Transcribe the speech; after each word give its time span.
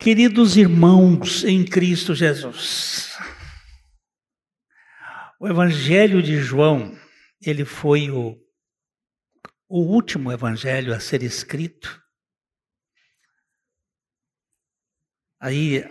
Queridos 0.00 0.56
irmãos 0.56 1.44
em 1.44 1.62
Cristo 1.62 2.14
Jesus, 2.14 3.18
o 5.38 5.46
Evangelho 5.46 6.22
de 6.22 6.38
João, 6.38 6.98
ele 7.44 7.66
foi 7.66 8.10
o, 8.10 8.34
o 9.68 9.80
último 9.82 10.32
evangelho 10.32 10.94
a 10.94 10.98
ser 10.98 11.22
escrito. 11.22 12.02
Aí 15.38 15.84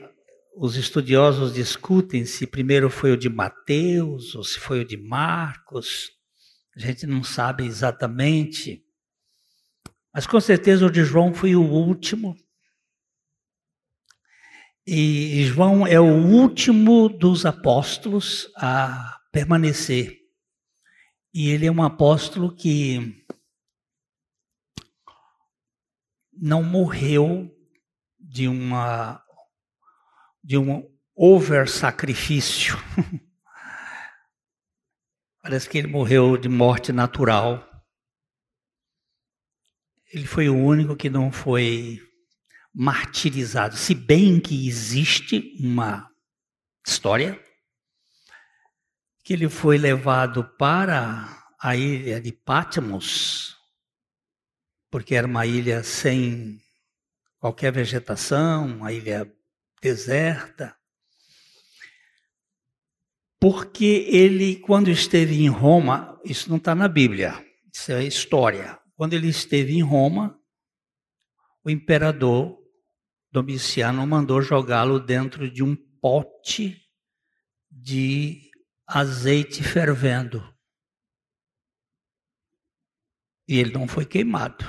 os 0.58 0.76
estudiosos 0.76 1.54
discutem 1.54 2.26
se 2.26 2.48
primeiro 2.48 2.90
foi 2.90 3.12
o 3.12 3.18
de 3.18 3.30
Mateus 3.30 4.34
ou 4.34 4.44
se 4.44 4.60
foi 4.60 4.80
o 4.80 4.86
de 4.86 4.98
Marcos. 4.98 6.10
A 6.76 6.80
gente 6.80 7.06
não 7.06 7.24
sabe 7.24 7.64
exatamente. 7.64 8.84
Mas 10.12 10.26
com 10.26 10.42
certeza 10.42 10.88
o 10.88 10.92
de 10.92 11.04
João 11.04 11.32
foi 11.32 11.56
o 11.56 11.62
último. 11.62 12.36
E 14.92 15.44
João 15.44 15.86
é 15.86 16.00
o 16.00 16.04
último 16.04 17.10
dos 17.10 17.46
apóstolos 17.46 18.52
a 18.56 19.22
permanecer. 19.32 20.18
E 21.32 21.52
ele 21.52 21.68
é 21.68 21.72
um 21.72 21.84
apóstolo 21.84 22.56
que 22.56 23.24
não 26.34 26.64
morreu 26.64 27.56
de 28.20 28.48
uma 28.48 29.24
de 30.44 30.58
um 30.58 30.84
over 31.16 31.70
sacrifício. 31.70 32.76
Parece 35.44 35.70
que 35.70 35.78
ele 35.78 35.88
morreu 35.88 36.36
de 36.36 36.50
morte 36.50 36.92
natural. 36.92 37.64
Ele 40.12 40.26
foi 40.26 40.50
o 40.50 40.58
único 40.58 40.96
que 40.96 41.12
não 41.12 41.32
foi 41.32 42.09
martirizado, 42.74 43.76
se 43.76 43.94
bem 43.94 44.40
que 44.40 44.68
existe 44.68 45.56
uma 45.60 46.10
história 46.86 47.40
que 49.24 49.34
ele 49.34 49.50
foi 49.50 49.78
levado 49.78 50.44
para 50.58 51.54
a 51.62 51.76
ilha 51.76 52.20
de 52.22 52.32
Patmos, 52.32 53.58
porque 54.90 55.14
era 55.14 55.28
uma 55.28 55.46
ilha 55.46 55.84
sem 55.84 56.60
qualquer 57.38 57.72
vegetação, 57.72 58.66
uma 58.66 58.92
ilha 58.92 59.32
deserta. 59.82 60.76
Porque 63.40 64.08
ele, 64.10 64.58
quando 64.58 64.90
esteve 64.90 65.44
em 65.44 65.48
Roma, 65.48 66.20
isso 66.26 66.50
não 66.50 66.58
está 66.58 66.74
na 66.74 66.88
Bíblia, 66.88 67.46
isso 67.74 67.92
é 67.92 68.04
história. 68.04 68.80
Quando 68.96 69.14
ele 69.14 69.30
esteve 69.30 69.76
em 69.76 69.82
Roma, 69.82 70.38
o 71.64 71.70
imperador 71.70 72.59
Domiciano 73.32 74.06
mandou 74.08 74.42
jogá-lo 74.42 75.00
dentro 75.00 75.50
de 75.50 75.64
um 75.64 75.76
pote 76.02 76.82
de 77.70 78.50
azeite 78.88 79.64
fervendo. 79.64 80.44
E 83.48 83.58
ele 83.58 83.72
não 83.72 83.88
foi 83.88 84.06
queimado. 84.06 84.66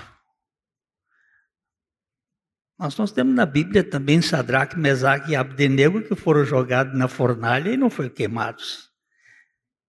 Mas 2.79 2.97
nós 2.97 3.13
temos 3.13 3.35
na 3.35 3.45
Bíblia 3.45 3.85
também 3.85 4.23
Sadraque, 4.23 4.79
Mesaque 4.79 5.33
e 5.33 5.37
Abdenego 5.37 6.03
que 6.03 6.15
foram 6.15 6.45
jogados 6.45 6.97
na 6.97 7.09
fornalha 7.09 7.71
e 7.71 7.77
não 7.77 7.91
foram 7.91 8.09
queimados. 8.09 8.91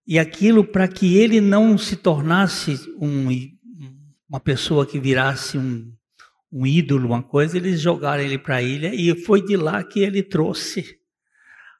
E 0.05 0.19
aquilo 0.19 0.65
para 0.65 0.87
que 0.87 1.17
ele 1.17 1.39
não 1.39 1.77
se 1.77 1.95
tornasse 1.95 2.75
um, 2.99 3.29
uma 4.27 4.41
pessoa 4.41 4.85
que 4.85 4.99
virasse 4.99 5.57
um, 5.57 5.95
um 6.51 6.65
ídolo, 6.65 7.07
uma 7.07 7.23
coisa, 7.23 7.57
eles 7.57 7.79
jogaram 7.79 8.23
ele 8.23 8.37
para 8.37 8.57
a 8.57 8.61
ilha 8.61 8.93
e 8.93 9.15
foi 9.15 9.43
de 9.43 9.55
lá 9.55 9.83
que 9.83 10.01
ele 10.01 10.21
trouxe 10.21 10.99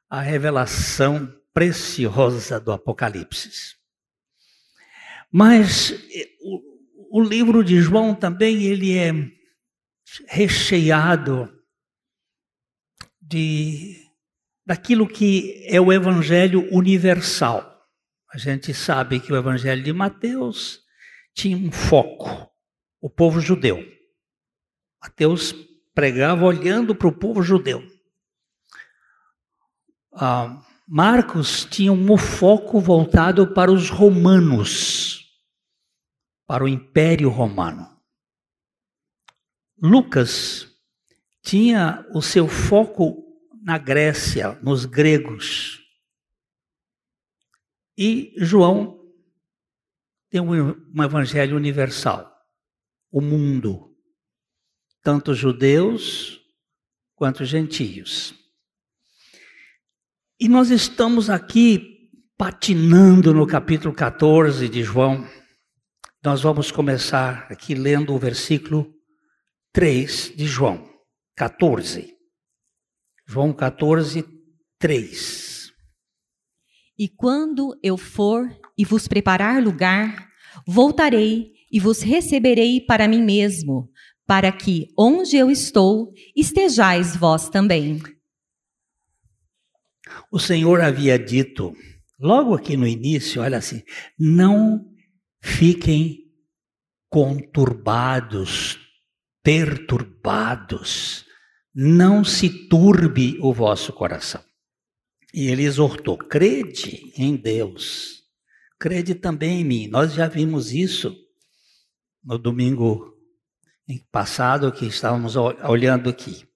a 0.08 0.20
revelação 0.20 1.30
preciosa 1.52 2.58
do 2.58 2.72
Apocalipse. 2.72 3.76
Mas 5.30 5.92
eh, 6.14 6.28
o, 6.40 7.18
o 7.18 7.22
livro 7.22 7.62
de 7.62 7.80
João 7.80 8.14
também 8.14 8.62
ele 8.62 8.96
é 8.96 9.12
recheado 10.26 11.50
de 13.20 13.96
daquilo 14.64 15.08
que 15.08 15.64
é 15.66 15.80
o 15.80 15.92
evangelho 15.92 16.68
universal. 16.72 17.68
A 18.32 18.38
gente 18.38 18.72
sabe 18.72 19.20
que 19.20 19.32
o 19.32 19.36
evangelho 19.36 19.82
de 19.82 19.92
Mateus 19.92 20.80
tinha 21.34 21.56
um 21.56 21.70
foco, 21.70 22.50
o 23.00 23.10
povo 23.10 23.40
judeu. 23.40 23.84
Mateus 25.02 25.52
pregava 25.92 26.44
olhando 26.44 26.94
para 26.94 27.08
o 27.08 27.18
povo 27.18 27.42
judeu. 27.42 27.82
Ah, 30.12 30.64
Marcos 30.86 31.64
tinha 31.64 31.92
um 31.92 32.16
foco 32.16 32.78
voltado 32.78 33.52
para 33.52 33.72
os 33.72 33.90
romanos, 33.90 35.26
para 36.46 36.62
o 36.62 36.68
Império 36.68 37.28
Romano. 37.30 37.90
Lucas 39.76 40.68
tinha 41.42 42.06
o 42.14 42.22
seu 42.22 42.46
foco 42.46 43.24
na 43.60 43.78
Grécia, 43.78 44.52
nos 44.62 44.84
gregos. 44.84 45.80
E 47.98 48.32
João 48.36 49.00
tem 50.30 50.40
um 50.40 51.02
evangelho 51.02 51.56
universal, 51.56 52.32
o 53.10 53.20
mundo, 53.20 53.91
tanto 55.02 55.34
judeus 55.34 56.40
quanto 57.14 57.44
gentios. 57.44 58.34
E 60.38 60.48
nós 60.48 60.70
estamos 60.70 61.28
aqui 61.28 62.10
patinando 62.36 63.32
no 63.32 63.46
capítulo 63.46 63.94
14 63.94 64.68
de 64.68 64.82
João. 64.82 65.26
Nós 66.24 66.42
vamos 66.42 66.70
começar 66.70 67.46
aqui 67.50 67.74
lendo 67.74 68.14
o 68.14 68.18
versículo 68.18 68.92
3 69.72 70.32
de 70.36 70.46
João 70.46 70.88
14. 71.36 72.12
João 73.26 73.52
14, 73.52 74.24
3. 74.78 75.72
E 76.98 77.08
quando 77.08 77.78
eu 77.82 77.96
for 77.96 78.48
e 78.76 78.84
vos 78.84 79.08
preparar 79.08 79.62
lugar, 79.62 80.28
voltarei 80.66 81.52
e 81.70 81.80
vos 81.80 82.02
receberei 82.02 82.80
para 82.80 83.08
mim 83.08 83.22
mesmo, 83.22 83.88
para 84.26 84.52
que 84.52 84.88
onde 84.96 85.36
eu 85.36 85.50
estou 85.50 86.12
estejais 86.36 87.16
vós 87.16 87.48
também. 87.48 88.00
O 90.30 90.38
Senhor 90.38 90.80
havia 90.80 91.18
dito, 91.18 91.74
logo 92.18 92.54
aqui 92.54 92.76
no 92.76 92.86
início, 92.86 93.42
olha 93.42 93.58
assim: 93.58 93.82
não 94.18 94.84
fiquem 95.42 96.22
conturbados, 97.08 98.78
perturbados, 99.42 101.26
não 101.74 102.24
se 102.24 102.68
turbe 102.68 103.38
o 103.40 103.52
vosso 103.52 103.92
coração. 103.92 104.42
E 105.34 105.48
ele 105.48 105.64
exortou: 105.64 106.16
crede 106.16 107.12
em 107.16 107.36
Deus, 107.36 108.22
crede 108.78 109.14
também 109.14 109.60
em 109.60 109.64
mim. 109.64 109.88
Nós 109.88 110.12
já 110.14 110.28
vimos 110.28 110.72
isso 110.72 111.14
no 112.24 112.38
domingo 112.38 113.11
passado 114.10 114.72
que 114.72 114.86
estávamos 114.86 115.36
olhando 115.36 116.08
aqui. 116.08 116.46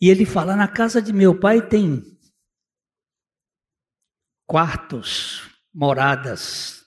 E 0.00 0.08
ele 0.10 0.24
fala: 0.24 0.56
na 0.56 0.68
casa 0.68 1.00
de 1.00 1.12
meu 1.12 1.38
pai 1.38 1.66
tem 1.66 2.02
quartos, 4.46 5.50
moradas, 5.74 6.84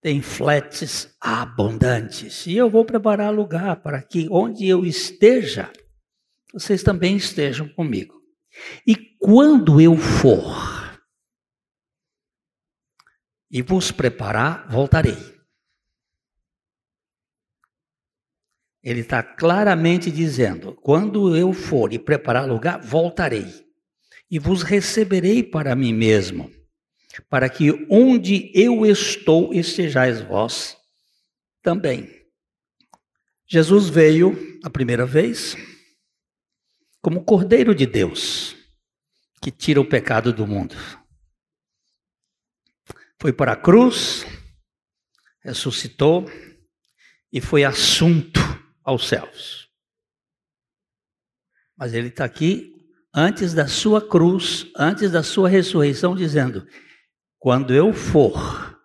tem 0.00 0.20
flats 0.22 1.14
abundantes. 1.20 2.46
E 2.46 2.56
eu 2.56 2.68
vou 2.70 2.84
preparar 2.84 3.32
lugar 3.32 3.76
para 3.82 4.02
que 4.02 4.28
onde 4.30 4.66
eu 4.66 4.84
esteja, 4.84 5.72
vocês 6.52 6.82
também 6.82 7.16
estejam 7.16 7.68
comigo. 7.68 8.14
E 8.86 8.94
quando 9.18 9.80
eu 9.80 9.96
for 9.96 11.00
e 13.50 13.62
vos 13.62 13.90
preparar, 13.90 14.68
voltarei. 14.68 15.33
Ele 18.84 19.00
está 19.00 19.22
claramente 19.22 20.10
dizendo: 20.10 20.74
quando 20.74 21.34
eu 21.36 21.52
for 21.52 21.92
e 21.92 21.98
preparar 21.98 22.46
lugar, 22.46 22.80
voltarei 22.80 23.64
e 24.30 24.38
vos 24.38 24.62
receberei 24.62 25.42
para 25.42 25.74
mim 25.74 25.92
mesmo 25.92 26.52
para 27.28 27.48
que 27.48 27.86
onde 27.90 28.50
eu 28.54 28.84
estou 28.84 29.52
estejais 29.52 30.20
vós 30.20 30.76
também. 31.62 32.24
Jesus 33.46 33.88
veio 33.88 34.58
a 34.64 34.70
primeira 34.70 35.06
vez 35.06 35.56
como 37.00 37.24
Cordeiro 37.24 37.74
de 37.74 37.86
Deus, 37.86 38.56
que 39.42 39.50
tira 39.50 39.80
o 39.80 39.88
pecado 39.88 40.32
do 40.32 40.46
mundo. 40.46 40.74
Foi 43.20 43.32
para 43.32 43.52
a 43.52 43.56
cruz, 43.56 44.24
ressuscitou 45.42 46.28
e 47.32 47.40
foi 47.40 47.64
assunto 47.64 48.43
aos 48.84 49.08
céus. 49.08 49.68
Mas 51.76 51.94
ele 51.94 52.08
está 52.08 52.24
aqui 52.24 52.74
antes 53.12 53.54
da 53.54 53.66
sua 53.66 54.06
cruz, 54.06 54.70
antes 54.76 55.10
da 55.10 55.22
sua 55.22 55.48
ressurreição, 55.48 56.14
dizendo: 56.14 56.66
Quando 57.38 57.74
eu 57.74 57.92
for, 57.92 58.80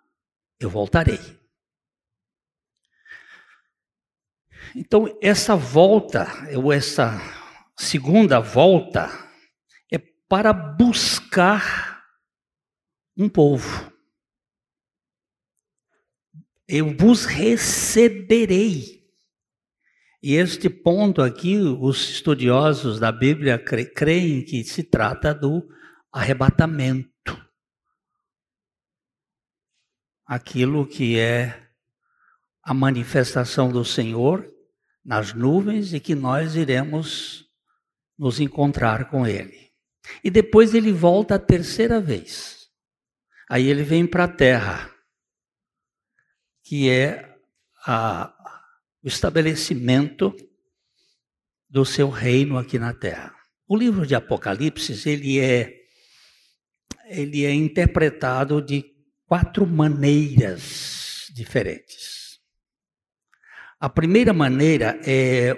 eu 0.58 0.70
voltarei. 0.70 1.18
Então, 4.74 5.18
essa 5.20 5.56
volta, 5.56 6.26
ou 6.56 6.72
essa 6.72 7.18
segunda 7.76 8.38
volta, 8.40 9.08
é 9.92 9.98
para 9.98 10.52
buscar 10.52 12.04
um 13.16 13.28
povo. 13.28 13.90
Eu 16.68 16.96
vos 16.96 17.24
receberei. 17.24 18.99
E 20.22 20.34
este 20.34 20.68
ponto 20.68 21.22
aqui, 21.22 21.56
os 21.56 22.10
estudiosos 22.10 23.00
da 23.00 23.10
Bíblia 23.10 23.58
creem 23.58 24.44
que 24.44 24.62
se 24.64 24.82
trata 24.82 25.34
do 25.34 25.66
arrebatamento. 26.12 27.10
Aquilo 30.26 30.86
que 30.86 31.18
é 31.18 31.70
a 32.62 32.74
manifestação 32.74 33.72
do 33.72 33.84
Senhor 33.84 34.46
nas 35.02 35.32
nuvens 35.32 35.94
e 35.94 36.00
que 36.00 36.14
nós 36.14 36.54
iremos 36.54 37.46
nos 38.18 38.38
encontrar 38.38 39.08
com 39.08 39.26
Ele. 39.26 39.70
E 40.22 40.30
depois 40.30 40.74
ele 40.74 40.92
volta 40.92 41.36
a 41.36 41.38
terceira 41.38 42.00
vez. 42.00 42.68
Aí 43.48 43.66
ele 43.66 43.82
vem 43.82 44.06
para 44.06 44.24
a 44.24 44.28
terra, 44.28 44.94
que 46.62 46.90
é 46.90 47.36
a, 47.86 48.32
o 49.02 49.08
estabelecimento 49.08 50.34
do 51.68 51.84
seu 51.84 52.08
reino 52.10 52.58
aqui 52.58 52.78
na 52.78 52.92
terra. 52.92 53.34
O 53.66 53.76
livro 53.76 54.06
de 54.06 54.14
Apocalipse, 54.14 55.08
ele 55.08 55.38
é 55.38 55.78
ele 57.06 57.44
é 57.44 57.52
interpretado 57.52 58.62
de 58.62 58.84
quatro 59.26 59.66
maneiras 59.66 61.28
diferentes. 61.34 62.38
A 63.80 63.88
primeira 63.88 64.32
maneira 64.32 65.00
é 65.04 65.56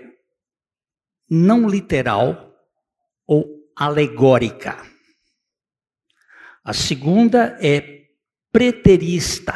não 1.28 1.68
literal 1.68 2.54
ou 3.26 3.70
alegórica. 3.76 4.76
A 6.64 6.72
segunda 6.72 7.58
é 7.60 8.06
preterista. 8.52 9.54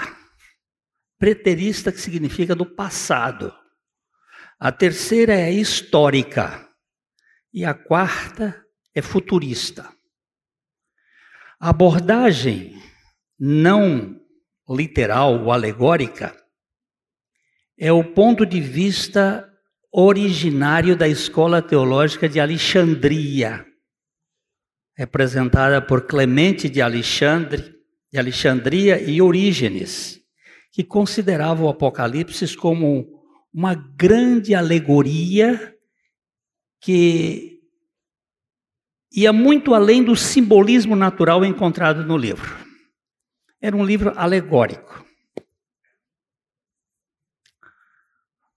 Preterista 1.18 1.92
que 1.92 2.00
significa 2.00 2.54
do 2.54 2.66
passado. 2.66 3.54
A 4.58 4.73
terceira 4.73 5.35
é 5.35 5.53
histórica. 5.53 6.67
E 7.53 7.64
a 7.64 7.75
quarta 7.75 8.64
é 8.94 9.03
futurista. 9.03 9.88
A 11.61 11.70
abordagem 11.70 12.75
não 13.38 14.19
literal 14.69 15.43
ou 15.43 15.53
alegórica 15.53 16.35
é 17.79 17.93
o 17.93 18.03
ponto 18.03 18.47
de 18.47 18.61
vista 18.61 19.47
originário 19.93 20.97
da 20.97 21.06
escola 21.06 21.61
teológica 21.61 22.29
de 22.29 22.41
Alexandria, 22.41 23.64
representada 24.94 25.81
por 25.81 26.06
Clemente 26.06 26.69
de 26.69 26.81
Alexandre, 26.81 27.75
de 28.11 28.19
Alexandria 28.19 29.00
e 29.00 29.20
Orígenes, 29.20 30.20
que 30.73 30.82
considerava 30.82 31.62
o 31.62 31.69
Apocalipse 31.69 32.56
como 32.56 33.15
uma 33.56 33.75
grande 33.75 34.55
alegoria 34.55 35.75
que 36.79 37.58
ia 39.11 39.32
muito 39.32 39.73
além 39.73 40.05
do 40.05 40.14
simbolismo 40.14 40.94
natural 40.94 41.43
encontrado 41.43 42.05
no 42.05 42.19
livro. 42.19 42.55
Era 43.58 43.75
um 43.75 43.82
livro 43.82 44.12
alegórico. 44.14 45.03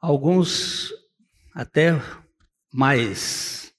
Alguns 0.02 0.92
até 1.56 1.92
mais 2.74 3.74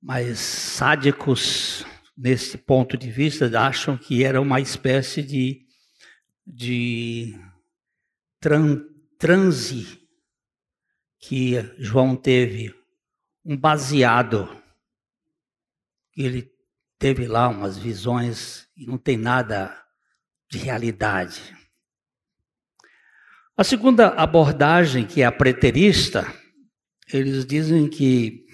mais 0.00 0.38
sádicos 0.38 1.84
nesse 2.16 2.58
ponto 2.58 2.96
de 2.96 3.10
vista 3.10 3.50
acham 3.60 3.98
que 3.98 4.22
era 4.22 4.40
uma 4.40 4.60
espécie 4.60 5.20
de 5.20 5.66
de 6.46 7.36
tran, 8.40 8.84
transe 9.18 10.01
que 11.22 11.54
João 11.78 12.16
teve 12.16 12.74
um 13.44 13.56
baseado, 13.56 14.48
ele 16.16 16.50
teve 16.98 17.28
lá 17.28 17.48
umas 17.48 17.78
visões 17.78 18.66
e 18.76 18.84
não 18.84 18.98
tem 18.98 19.16
nada 19.16 19.72
de 20.50 20.58
realidade. 20.58 21.40
A 23.56 23.62
segunda 23.62 24.08
abordagem, 24.08 25.06
que 25.06 25.22
é 25.22 25.24
a 25.24 25.30
preterista, 25.30 26.26
eles 27.12 27.46
dizem 27.46 27.88
que 27.88 28.44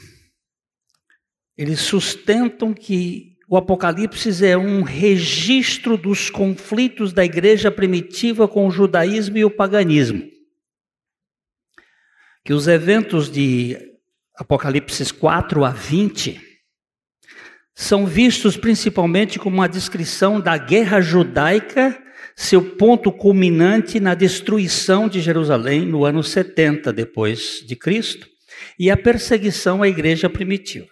eles 1.56 1.80
sustentam 1.80 2.74
que 2.74 3.38
o 3.48 3.56
Apocalipse 3.56 4.44
é 4.44 4.58
um 4.58 4.82
registro 4.82 5.96
dos 5.96 6.28
conflitos 6.28 7.14
da 7.14 7.24
igreja 7.24 7.70
primitiva 7.70 8.46
com 8.46 8.66
o 8.66 8.70
judaísmo 8.70 9.38
e 9.38 9.44
o 9.44 9.50
paganismo 9.50 10.37
que 12.48 12.54
os 12.54 12.66
eventos 12.66 13.30
de 13.30 13.76
Apocalipse 14.34 15.12
4 15.12 15.66
a 15.66 15.70
20 15.70 16.40
são 17.74 18.06
vistos 18.06 18.56
principalmente 18.56 19.38
como 19.38 19.56
uma 19.56 19.68
descrição 19.68 20.40
da 20.40 20.56
guerra 20.56 20.98
judaica, 20.98 22.02
seu 22.34 22.74
ponto 22.76 23.12
culminante 23.12 24.00
na 24.00 24.14
destruição 24.14 25.10
de 25.10 25.20
Jerusalém 25.20 25.84
no 25.84 26.06
ano 26.06 26.22
70 26.22 26.90
depois 26.90 27.62
de 27.66 27.76
Cristo, 27.76 28.26
e 28.78 28.90
a 28.90 28.96
perseguição 28.96 29.82
à 29.82 29.88
igreja 29.88 30.30
primitiva. 30.30 30.88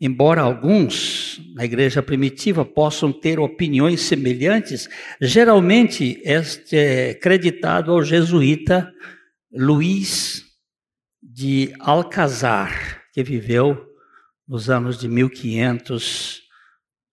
Embora 0.00 0.40
alguns 0.40 1.38
na 1.54 1.66
igreja 1.66 2.02
primitiva 2.02 2.64
possam 2.64 3.12
ter 3.12 3.38
opiniões 3.38 4.00
semelhantes, 4.00 4.88
geralmente 5.20 6.18
este 6.24 6.78
é 6.78 7.12
creditado 7.12 7.92
ao 7.92 8.02
jesuíta 8.02 8.90
Luís 9.52 10.45
de 11.28 11.74
Alcazar, 11.80 13.02
que 13.12 13.22
viveu 13.22 13.84
nos 14.46 14.70
anos 14.70 14.98
de 14.98 15.08
1500 15.08 16.42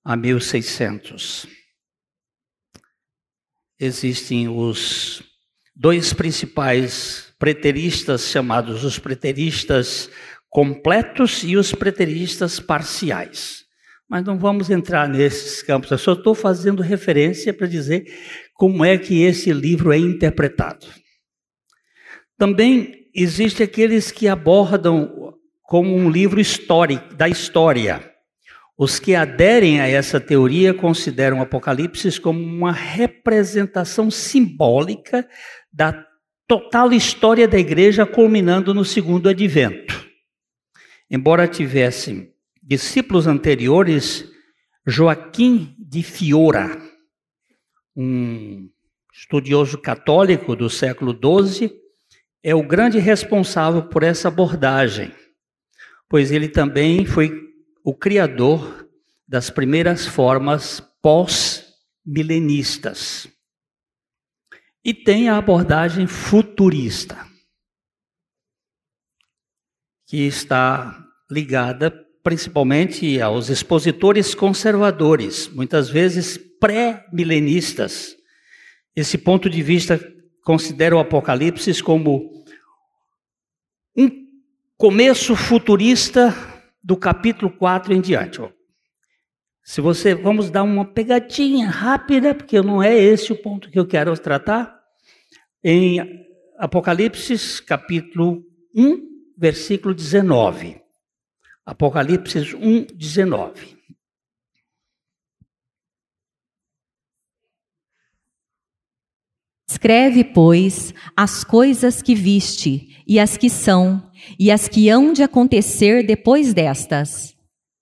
a 0.05 0.15
1600. 0.15 1.47
Existem 3.79 4.47
os 4.47 5.23
dois 5.75 6.13
principais 6.13 7.33
preteristas, 7.39 8.29
chamados 8.29 8.83
os 8.83 8.99
preteristas 8.99 10.09
completos 10.47 11.43
e 11.43 11.57
os 11.57 11.73
preteristas 11.73 12.59
parciais. 12.59 13.63
Mas 14.07 14.23
não 14.23 14.37
vamos 14.37 14.69
entrar 14.69 15.09
nesses 15.09 15.63
campos, 15.63 15.89
eu 15.89 15.97
só 15.97 16.13
estou 16.13 16.35
fazendo 16.35 16.83
referência 16.83 17.51
para 17.51 17.65
dizer 17.65 18.05
como 18.53 18.85
é 18.85 18.95
que 18.95 19.23
esse 19.23 19.51
livro 19.51 19.91
é 19.91 19.97
interpretado. 19.97 20.85
Também 22.37 23.02
existem 23.13 23.65
aqueles 23.65 24.11
que 24.11 24.27
abordam 24.27 25.33
como 25.61 25.95
um 25.95 26.09
livro 26.09 26.39
histórico, 26.39 27.13
da 27.15 27.27
história. 27.27 28.11
Os 28.77 28.99
que 28.99 29.13
aderem 29.15 29.79
a 29.79 29.87
essa 29.87 30.19
teoria 30.19 30.73
consideram 30.73 31.39
o 31.39 31.41
Apocalipse 31.41 32.19
como 32.19 32.39
uma 32.39 32.71
representação 32.71 34.09
simbólica 34.09 35.27
da 35.71 36.05
total 36.47 36.91
história 36.91 37.47
da 37.47 37.57
igreja, 37.57 38.05
culminando 38.05 38.73
no 38.73 38.83
segundo 38.83 39.29
advento. 39.29 40.05
Embora 41.09 41.47
tivessem 41.47 42.33
discípulos 42.61 43.27
anteriores, 43.27 44.27
Joaquim 44.85 45.75
de 45.77 46.01
Fiora, 46.01 46.81
um 47.95 48.69
estudioso 49.13 49.77
católico 49.77 50.55
do 50.55 50.69
século 50.69 51.13
XII, 51.13 51.82
é 52.43 52.53
o 52.53 52.61
grande 52.61 52.99
responsável 52.99 53.81
por 53.83 54.03
essa 54.03 54.27
abordagem, 54.27 55.15
pois 56.09 56.29
ele 56.29 56.49
também 56.49 57.05
foi 57.05 57.31
o 57.83 57.95
criador 57.95 58.85
das 59.25 59.49
primeiras 59.49 60.05
formas 60.05 60.81
pós-milenistas. 61.01 63.29
E 64.83 64.93
tem 64.93 65.29
a 65.29 65.37
abordagem 65.37 66.05
futurista, 66.05 67.25
que 70.05 70.27
está 70.27 71.01
ligada 71.31 71.89
principalmente 72.21 73.21
aos 73.21 73.49
expositores 73.49 74.35
conservadores, 74.35 75.47
muitas 75.47 75.89
vezes 75.89 76.37
pré-milenistas. 76.37 78.17
Esse 78.95 79.17
ponto 79.17 79.49
de 79.49 79.63
vista 79.63 79.99
considera 80.43 80.95
o 80.95 80.99
Apocalipse 80.99 81.81
como 81.81 82.32
começo 84.77 85.35
futurista 85.35 86.35
do 86.83 86.97
capítulo 86.97 87.51
4 87.51 87.93
em 87.93 88.01
diante. 88.01 88.41
Se 89.63 89.79
você, 89.79 90.13
vamos 90.13 90.49
dar 90.49 90.63
uma 90.63 90.83
pegadinha 90.83 91.69
rápida, 91.69 92.35
porque 92.35 92.61
não 92.61 92.83
é 92.83 92.97
esse 92.97 93.31
o 93.31 93.41
ponto 93.41 93.69
que 93.69 93.79
eu 93.79 93.87
quero 93.87 94.17
tratar. 94.17 94.77
Em 95.63 96.01
Apocalipse, 96.57 97.63
capítulo 97.63 98.43
1, 98.75 98.99
versículo 99.37 99.93
19. 99.93 100.81
Apocalipse 101.65 102.53
1, 102.55 102.87
19. 102.93 103.77
Escreve, 109.73 110.23
pois, 110.23 110.93
as 111.17 111.43
coisas 111.43 111.99
que 111.99 112.13
viste, 112.13 113.03
e 113.07 113.19
as 113.19 113.37
que 113.37 113.49
são, 113.49 114.07
e 114.37 114.51
as 114.51 114.67
que 114.67 114.87
hão 114.87 115.11
de 115.11 115.23
acontecer 115.23 116.05
depois 116.05 116.53
destas. 116.53 117.35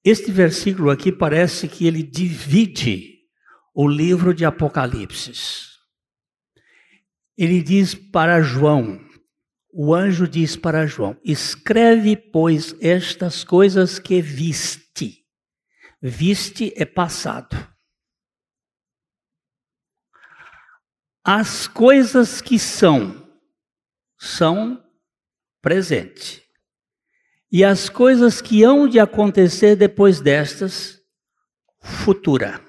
Este 0.04 0.32
versículo 0.32 0.90
aqui 0.90 1.12
parece 1.12 1.68
que 1.68 1.86
ele 1.86 2.02
divide 2.02 3.20
o 3.76 3.90
livro 3.90 4.34
de 4.34 4.46
Apocalipse. 4.46 5.34
Ele 7.38 7.62
diz 7.62 7.94
para 7.94 8.42
João, 8.42 8.98
o 9.74 9.94
anjo 9.94 10.30
diz 10.30 10.56
para 10.56 10.88
João: 10.88 11.18
Escreve, 11.26 12.16
pois, 12.16 12.74
estas 12.80 13.44
coisas 13.44 14.00
que 14.00 14.22
viste. 14.22 15.26
Viste 16.02 16.72
é 16.78 16.86
passado. 16.86 17.71
As 21.24 21.68
coisas 21.68 22.42
que 22.42 22.58
são, 22.58 23.28
são 24.18 24.84
presente. 25.62 26.44
E 27.52 27.64
as 27.64 27.90
coisas 27.90 28.42
que 28.42 28.64
hão 28.64 28.88
de 28.88 29.00
acontecer 29.00 29.76
depois 29.76 30.20
destas, 30.20 31.00
futura. 31.82 32.66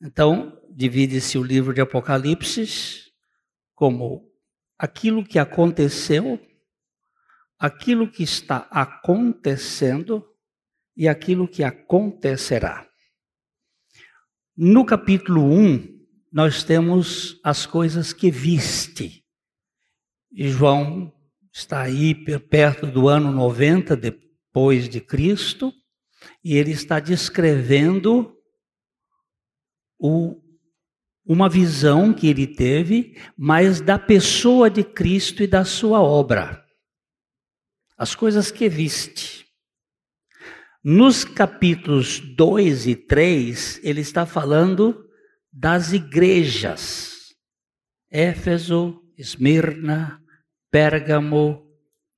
Então, 0.00 0.56
divide-se 0.70 1.38
o 1.38 1.42
livro 1.42 1.74
de 1.74 1.80
Apocalipse 1.80 3.12
como 3.74 4.30
aquilo 4.78 5.24
que 5.24 5.38
aconteceu, 5.38 6.40
aquilo 7.58 8.10
que 8.10 8.22
está 8.22 8.68
acontecendo 8.70 10.24
e 10.96 11.08
aquilo 11.08 11.48
que 11.48 11.64
acontecerá. 11.64 12.88
No 14.58 14.86
capítulo 14.86 15.44
1, 15.44 15.96
nós 16.32 16.64
temos 16.64 17.38
as 17.44 17.66
coisas 17.66 18.14
que 18.14 18.30
viste. 18.30 19.22
E 20.32 20.48
João 20.48 21.12
está 21.52 21.82
aí 21.82 22.14
perto 22.14 22.86
do 22.86 23.06
ano 23.06 23.30
90 23.30 23.94
depois 23.94 24.88
de 24.88 24.98
Cristo, 24.98 25.70
e 26.42 26.56
ele 26.56 26.70
está 26.70 26.98
descrevendo 26.98 28.34
o, 29.98 30.40
uma 31.22 31.50
visão 31.50 32.14
que 32.14 32.26
ele 32.26 32.46
teve, 32.46 33.14
mas 33.36 33.82
da 33.82 33.98
pessoa 33.98 34.70
de 34.70 34.82
Cristo 34.82 35.42
e 35.42 35.46
da 35.46 35.66
sua 35.66 36.00
obra. 36.00 36.64
As 37.98 38.14
coisas 38.14 38.50
que 38.50 38.70
viste. 38.70 39.45
Nos 40.88 41.24
capítulos 41.24 42.20
2 42.20 42.86
e 42.86 42.94
3, 42.94 43.80
ele 43.82 44.02
está 44.02 44.24
falando 44.24 45.04
das 45.52 45.92
igrejas. 45.92 47.34
Éfeso, 48.08 49.02
Esmirna, 49.18 50.22
Pérgamo, 50.70 51.66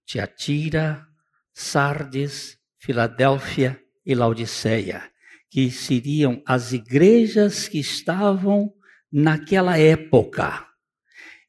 Tiatira, 0.04 1.02
Sardes, 1.50 2.58
Filadélfia 2.76 3.82
e 4.04 4.14
Laodiceia, 4.14 5.02
que 5.48 5.70
seriam 5.70 6.42
as 6.44 6.74
igrejas 6.74 7.68
que 7.68 7.78
estavam 7.78 8.70
naquela 9.10 9.78
época. 9.78 10.68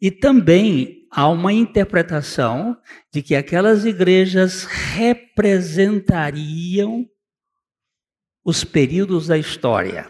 E 0.02 0.10
também 0.10 0.99
há 1.12 1.28
uma 1.28 1.51
interpretação 1.51 2.78
de 3.12 3.22
que 3.22 3.36
aquelas 3.36 3.84
igrejas 3.86 4.63
representariam 4.66 7.06
os 8.44 8.63
períodos 8.63 9.28
da 9.28 9.38
história, 9.38 10.10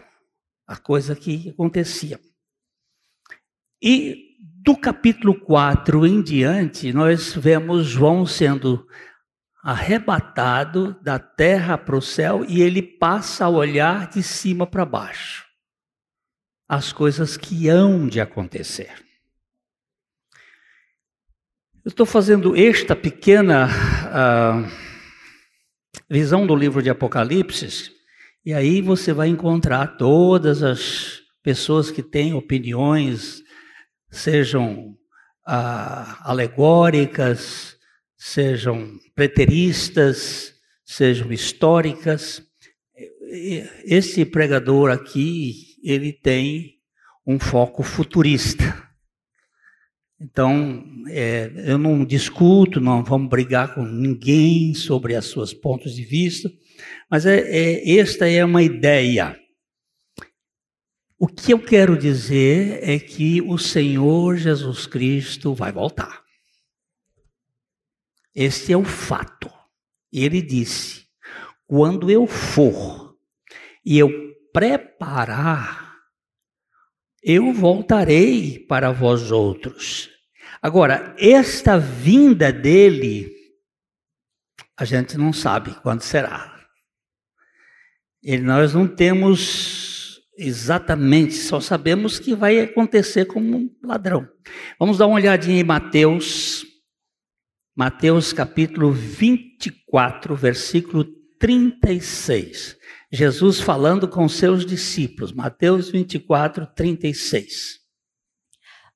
a 0.66 0.76
coisa 0.76 1.16
que 1.16 1.50
acontecia. 1.50 2.20
E 3.82 4.36
do 4.62 4.76
capítulo 4.76 5.34
4 5.40 6.06
em 6.06 6.22
diante, 6.22 6.92
nós 6.92 7.34
vemos 7.34 7.86
João 7.86 8.26
sendo 8.26 8.86
arrebatado 9.62 10.98
da 11.02 11.18
terra 11.18 11.76
para 11.76 11.96
o 11.96 12.02
céu 12.02 12.44
e 12.48 12.62
ele 12.62 12.82
passa 12.82 13.46
a 13.46 13.48
olhar 13.48 14.08
de 14.08 14.22
cima 14.22 14.64
para 14.66 14.84
baixo 14.84 15.50
as 16.70 16.92
coisas 16.92 17.36
que 17.36 17.68
hão 17.68 18.06
de 18.06 18.20
acontecer. 18.20 18.94
Eu 21.82 21.88
estou 21.88 22.04
fazendo 22.04 22.54
esta 22.54 22.94
pequena 22.94 23.66
uh, 23.66 24.70
visão 26.10 26.46
do 26.46 26.54
livro 26.54 26.82
de 26.82 26.90
Apocalipse, 26.90 27.90
e 28.44 28.52
aí 28.52 28.82
você 28.82 29.14
vai 29.14 29.28
encontrar 29.28 29.96
todas 29.96 30.62
as 30.62 31.22
pessoas 31.42 31.90
que 31.90 32.02
têm 32.02 32.34
opiniões, 32.34 33.42
sejam 34.10 34.90
uh, 35.48 36.16
alegóricas, 36.20 37.74
sejam 38.14 38.98
preteristas, 39.14 40.52
sejam 40.84 41.32
históricas. 41.32 42.42
Esse 43.86 44.26
pregador 44.26 44.90
aqui, 44.90 45.76
ele 45.82 46.12
tem 46.12 46.74
um 47.26 47.38
foco 47.38 47.82
futurista. 47.82 48.89
Então, 50.20 50.84
é, 51.08 51.50
eu 51.64 51.78
não 51.78 52.04
discuto, 52.04 52.78
não 52.78 53.02
vamos 53.02 53.30
brigar 53.30 53.74
com 53.74 53.82
ninguém 53.82 54.74
sobre 54.74 55.16
os 55.16 55.30
seus 55.30 55.54
pontos 55.54 55.94
de 55.94 56.04
vista, 56.04 56.52
mas 57.10 57.24
é, 57.24 57.38
é, 57.38 57.98
esta 57.98 58.28
é 58.28 58.44
uma 58.44 58.62
ideia. 58.62 59.34
O 61.18 61.26
que 61.26 61.52
eu 61.52 61.58
quero 61.58 61.96
dizer 61.98 62.80
é 62.82 62.98
que 62.98 63.40
o 63.40 63.56
Senhor 63.56 64.36
Jesus 64.36 64.86
Cristo 64.86 65.54
vai 65.54 65.72
voltar. 65.72 66.22
Este 68.34 68.74
é 68.74 68.76
o 68.76 68.84
fato. 68.84 69.50
Ele 70.12 70.42
disse: 70.42 71.06
quando 71.66 72.10
eu 72.10 72.26
for 72.26 73.16
e 73.84 73.98
eu 73.98 74.10
preparar 74.52 75.89
eu 77.22 77.52
voltarei 77.52 78.58
para 78.58 78.92
vós 78.92 79.30
outros. 79.30 80.10
Agora, 80.62 81.14
esta 81.18 81.78
vinda 81.78 82.52
dele, 82.52 83.30
a 84.76 84.84
gente 84.84 85.16
não 85.16 85.32
sabe 85.32 85.74
quando 85.82 86.02
será. 86.02 86.58
E 88.22 88.36
nós 88.38 88.74
não 88.74 88.86
temos 88.86 90.20
exatamente, 90.36 91.34
só 91.34 91.60
sabemos 91.60 92.18
que 92.18 92.34
vai 92.34 92.60
acontecer 92.60 93.26
como 93.26 93.56
um 93.56 93.70
ladrão. 93.82 94.26
Vamos 94.78 94.98
dar 94.98 95.06
uma 95.06 95.16
olhadinha 95.16 95.60
em 95.60 95.64
Mateus, 95.64 96.64
Mateus 97.76 98.32
capítulo 98.32 98.92
24, 98.92 100.34
versículo 100.34 101.04
36. 101.38 102.76
Jesus 103.12 103.60
falando 103.60 104.06
com 104.06 104.28
seus 104.28 104.64
discípulos, 104.64 105.32
Mateus 105.32 105.90
24, 105.90 106.66
36. 106.74 107.80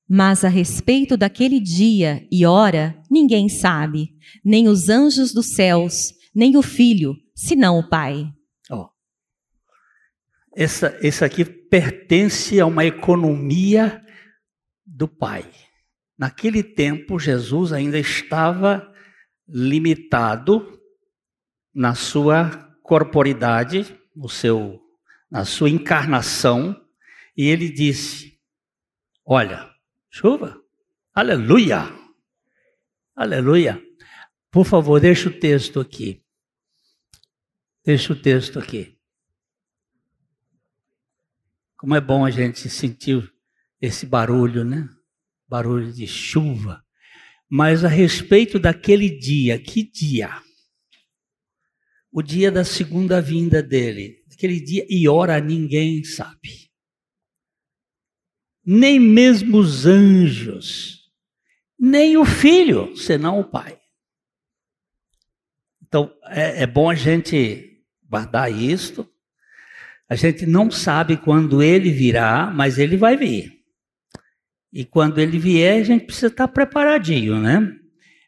Mas 0.07 0.45
a 0.45 0.47
respeito 0.47 1.17
daquele 1.17 1.59
dia 1.59 2.25
e 2.31 2.45
hora, 2.45 3.01
ninguém 3.09 3.49
sabe, 3.49 4.15
nem 4.43 4.67
os 4.67 4.87
anjos 4.87 5.33
dos 5.33 5.53
céus, 5.55 6.13
nem 6.33 6.55
o 6.55 6.61
filho, 6.61 7.15
senão 7.35 7.79
o 7.79 7.89
Pai. 7.89 8.31
Oh. 8.69 8.87
Essa, 10.55 10.97
essa 11.01 11.25
aqui 11.25 11.43
pertence 11.43 12.59
a 12.59 12.65
uma 12.65 12.85
economia 12.85 14.01
do 14.85 15.07
Pai. 15.07 15.43
Naquele 16.17 16.63
tempo, 16.63 17.19
Jesus 17.19 17.73
ainda 17.73 17.99
estava 17.99 18.89
limitado 19.47 20.79
na 21.73 21.93
sua 21.93 22.49
corporidade, 22.81 23.85
no 24.15 24.29
seu, 24.29 24.81
na 25.29 25.43
sua 25.45 25.69
encarnação, 25.69 26.79
e 27.35 27.47
ele 27.47 27.69
disse: 27.69 28.39
Olha, 29.25 29.69
chuva, 30.09 30.61
aleluia, 31.13 31.83
aleluia. 33.15 33.83
Por 34.49 34.65
favor, 34.65 35.01
deixa 35.01 35.27
o 35.27 35.39
texto 35.39 35.79
aqui. 35.79 36.23
Deixa 37.83 38.13
o 38.13 38.15
texto 38.15 38.57
aqui. 38.57 38.97
Como 41.77 41.93
é 41.93 42.01
bom 42.01 42.25
a 42.25 42.31
gente 42.31 42.69
sentir 42.69 43.31
esse 43.81 44.05
barulho, 44.05 44.63
né? 44.63 44.89
Barulho 45.47 45.91
de 45.91 46.07
chuva. 46.07 46.83
Mas 47.49 47.83
a 47.83 47.87
respeito 47.87 48.57
daquele 48.57 49.09
dia, 49.09 49.59
que 49.59 49.83
dia? 49.83 50.41
O 52.15 52.21
dia 52.21 52.49
da 52.49 52.63
segunda 52.63 53.21
vinda 53.21 53.61
dele. 53.61 54.23
Aquele 54.31 54.61
dia 54.61 54.85
e 54.89 55.05
hora 55.05 55.37
ninguém 55.41 56.01
sabe. 56.05 56.71
Nem 58.65 58.97
mesmo 58.97 59.57
os 59.57 59.85
anjos, 59.85 61.11
nem 61.77 62.15
o 62.15 62.23
filho, 62.23 62.95
senão 62.95 63.41
o 63.41 63.43
pai. 63.43 63.77
Então 65.83 66.09
é, 66.27 66.63
é 66.63 66.65
bom 66.65 66.89
a 66.89 66.95
gente 66.95 67.83
guardar 68.09 68.49
isto. 68.49 69.05
A 70.07 70.15
gente 70.15 70.45
não 70.45 70.71
sabe 70.71 71.17
quando 71.17 71.61
ele 71.61 71.91
virá, 71.91 72.49
mas 72.49 72.77
ele 72.77 72.95
vai 72.95 73.17
vir. 73.17 73.59
E 74.71 74.85
quando 74.85 75.19
ele 75.19 75.37
vier, 75.37 75.81
a 75.81 75.83
gente 75.83 76.05
precisa 76.05 76.27
estar 76.27 76.47
preparadinho, 76.47 77.41
né? 77.41 77.77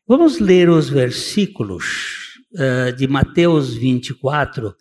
Vamos 0.05 0.39
ler 0.39 0.69
os 0.69 0.89
versículos 0.89 2.26
uh, 2.53 2.95
de 2.95 3.07
Mateus 3.07 3.73
24, 3.73 4.75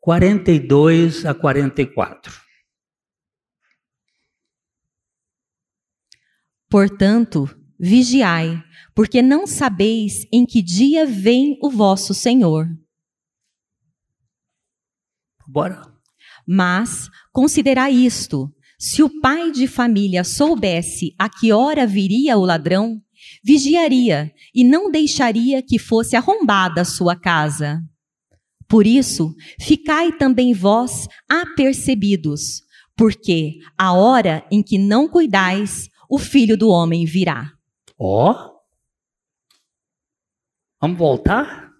42 0.00 1.26
a 1.26 1.34
44. 1.34 2.32
Portanto, 6.68 7.48
vigiai, 7.78 8.62
porque 8.94 9.20
não 9.20 9.46
sabeis 9.46 10.26
em 10.32 10.46
que 10.46 10.62
dia 10.62 11.04
vem 11.04 11.58
o 11.62 11.70
vosso 11.70 12.14
Senhor. 12.14 12.66
Bora. 15.46 15.82
Mas 16.46 17.08
considerai 17.32 17.92
isto: 17.92 18.54
se 18.78 19.02
o 19.02 19.20
pai 19.20 19.50
de 19.50 19.66
família 19.66 20.22
soubesse 20.22 21.14
a 21.18 21.28
que 21.28 21.52
hora 21.52 21.86
viria 21.86 22.38
o 22.38 22.44
ladrão, 22.44 23.02
vigiaria 23.42 24.32
e 24.54 24.62
não 24.64 24.90
deixaria 24.90 25.62
que 25.62 25.78
fosse 25.78 26.16
arrombada 26.16 26.82
a 26.82 26.84
sua 26.84 27.16
casa. 27.16 27.82
Por 28.68 28.86
isso, 28.86 29.34
ficai 29.60 30.12
também 30.12 30.54
vós 30.54 31.08
apercebidos, 31.28 32.62
porque 32.96 33.58
a 33.76 33.92
hora 33.92 34.46
em 34.50 34.62
que 34.62 34.78
não 34.78 35.08
cuidais, 35.08 35.88
o 36.08 36.18
filho 36.18 36.56
do 36.56 36.68
homem 36.68 37.04
virá. 37.04 37.52
Ó. 37.98 38.30
Oh. 38.30 38.50
Vamos 40.80 40.98
voltar? 40.98 41.70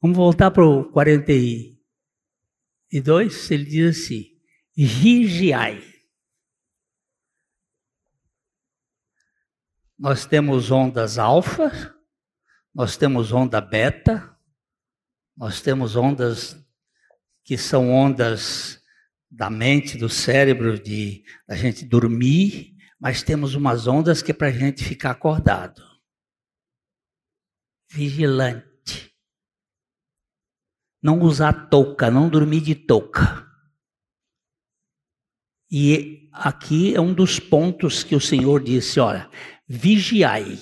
Vamos 0.00 0.16
voltar 0.16 0.50
para 0.50 0.66
o 0.66 0.90
42? 0.90 3.50
Ele 3.50 3.64
diz 3.64 3.98
assim: 3.98 4.24
vigiai. 4.74 5.89
Nós 10.00 10.24
temos 10.24 10.70
ondas 10.70 11.18
alfa, 11.18 11.94
nós 12.74 12.96
temos 12.96 13.32
onda 13.32 13.60
beta, 13.60 14.34
nós 15.36 15.60
temos 15.60 15.94
ondas 15.94 16.56
que 17.44 17.58
são 17.58 17.90
ondas 17.90 18.82
da 19.30 19.50
mente, 19.50 19.98
do 19.98 20.08
cérebro, 20.08 20.82
de 20.82 21.22
a 21.46 21.54
gente 21.54 21.84
dormir, 21.84 22.74
mas 22.98 23.22
temos 23.22 23.54
umas 23.54 23.86
ondas 23.86 24.22
que 24.22 24.30
é 24.30 24.34
para 24.34 24.48
a 24.48 24.52
gente 24.52 24.82
ficar 24.82 25.10
acordado, 25.10 25.82
vigilante, 27.90 29.14
não 31.02 31.20
usar 31.20 31.68
touca, 31.68 32.10
não 32.10 32.30
dormir 32.30 32.62
de 32.62 32.74
touca. 32.74 33.46
E 35.70 36.19
aqui 36.32 36.94
é 36.94 37.00
um 37.00 37.12
dos 37.12 37.38
pontos 37.38 38.02
que 38.02 38.14
o 38.14 38.20
Senhor 38.20 38.62
disse: 38.62 39.00
olha, 39.00 39.28
vigiai, 39.68 40.58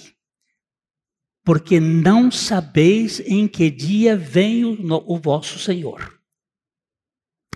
porque 1.44 1.80
não 1.80 2.30
sabeis 2.30 3.20
em 3.20 3.48
que 3.48 3.70
dia 3.70 4.16
vem 4.16 4.64
o, 4.64 4.76
o 5.06 5.18
vosso 5.18 5.58
Senhor. 5.58 6.18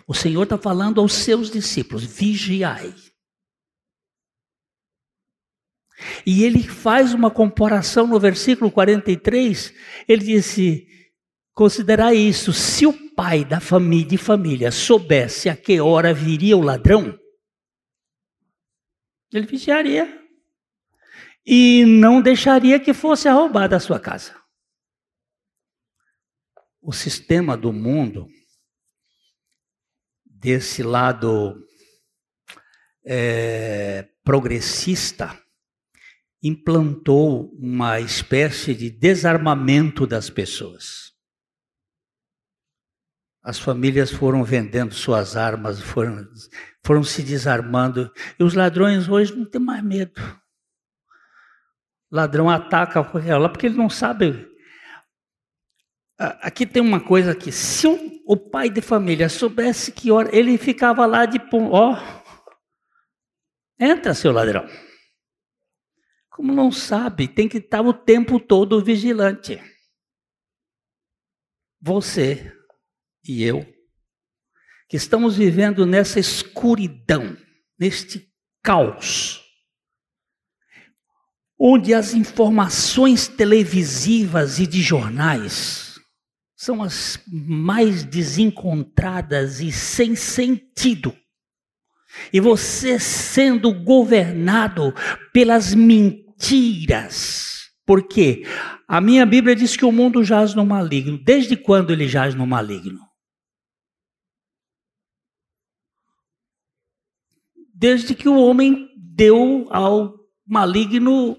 O 0.07 0.15
Senhor 0.15 0.43
está 0.45 0.59
falando 0.59 1.01
aos 1.01 1.13
seus 1.13 1.51
discípulos: 1.51 2.05
vigiai. 2.05 2.95
E 6.27 6.43
ele 6.43 6.63
faz 6.63 7.15
uma 7.15 7.31
comparação 7.31 8.07
no 8.07 8.19
versículo 8.19 8.71
43, 8.71 9.73
ele 10.09 10.25
disse: 10.25 10.87
considerai 11.55 12.17
isso, 12.17 12.53
se 12.53 12.87
o 12.87 12.93
pai 13.15 13.45
da 13.45 13.61
família, 13.61 14.09
de 14.09 14.17
família 14.17 14.71
soubesse 14.71 15.49
a 15.49 15.57
que 15.57 15.81
hora 15.81 16.15
viria 16.15 16.57
o 16.57 16.63
ladrão, 16.63 17.19
ele 19.33 19.47
vigiaria 19.47 20.21
e 21.45 21.85
não 21.85 22.21
deixaria 22.23 22.79
que 22.79 22.95
fosse 22.95 23.29
roubada 23.29 23.77
a 23.77 23.81
sua 23.81 23.99
casa. 23.99 24.41
O 26.81 26.93
sistema 26.93 27.57
do 27.57 27.73
mundo, 27.73 28.29
desse 30.25 30.83
lado 30.83 31.65
é, 33.05 34.09
progressista, 34.25 35.41
implantou 36.43 37.53
uma 37.55 38.01
espécie 38.01 38.75
de 38.75 38.91
desarmamento 38.91 40.07
das 40.07 40.29
pessoas. 40.29 41.12
As 43.43 43.59
famílias 43.59 44.11
foram 44.11 44.45
vendendo 44.45 44.95
suas 44.95 45.37
armas, 45.37 45.81
foram, 45.81 46.27
foram 46.85 47.03
se 47.03 47.23
desarmando, 47.23 48.11
e 48.39 48.45
os 48.45 48.55
ladrões 48.55 49.09
hoje 49.09 49.35
não 49.35 49.45
têm 49.45 49.61
mais 49.61 49.83
medo 49.83 50.21
ladrão 52.13 52.51
ataca 52.51 53.01
lá 53.39 53.49
porque 53.49 53.67
ele 53.67 53.77
não 53.77 53.89
sabe. 53.89 54.47
Aqui 56.19 56.67
tem 56.67 56.83
uma 56.83 57.01
coisa 57.01 57.35
que 57.35 57.51
se 57.51 57.87
o, 58.27 58.37
pai 58.37 58.69
de 58.69 58.83
família 58.83 59.29
soubesse 59.31 59.91
que 59.91 60.13
hora 60.13 60.29
ele 60.37 60.59
ficava 60.59 61.07
lá 61.07 61.25
de 61.25 61.41
ó, 61.53 61.97
entra 63.81 64.13
seu 64.13 64.31
ladrão. 64.31 64.69
Como 66.29 66.53
não 66.53 66.71
sabe, 66.71 67.27
tem 67.27 67.49
que 67.49 67.59
estar 67.59 67.81
o 67.81 67.95
tempo 67.95 68.39
todo 68.39 68.85
vigilante. 68.85 69.61
Você 71.81 72.53
e 73.27 73.43
eu, 73.43 73.67
que 74.89 74.97
estamos 74.97 75.37
vivendo 75.37 75.87
nessa 75.87 76.21
escuridão, 76.21 77.37
neste 77.79 78.29
caos, 78.63 79.41
onde 81.59 81.95
as 81.95 82.13
informações 82.13 83.29
televisivas 83.29 84.59
e 84.59 84.67
de 84.67 84.83
jornais 84.83 85.93
são 86.57 86.83
as 86.83 87.19
mais 87.27 88.05
desencontradas 88.05 89.61
e 89.61 89.71
sem 89.73 90.15
sentido. 90.15 91.17
E 92.33 92.41
você 92.41 92.99
sendo 92.99 93.73
governado 93.73 94.95
pelas 95.33 95.75
mentiras. 95.75 97.53
Porque 97.87 98.45
a 98.87 99.01
minha 99.01 99.25
Bíblia 99.27 99.57
diz 99.57 99.77
que 99.77 99.85
o 99.85 99.93
mundo 99.93 100.23
jaz 100.23 100.55
no 100.55 100.65
maligno. 100.65 101.19
Desde 101.19 101.57
quando 101.57 101.93
ele 101.93 102.07
jaz 102.07 102.35
no 102.35 102.47
maligno? 102.47 103.12
Desde 107.83 108.15
que 108.15 108.29
o 108.29 108.37
homem 108.37 108.89
deu 108.97 109.67
ao 109.71 110.15
maligno 110.47 111.37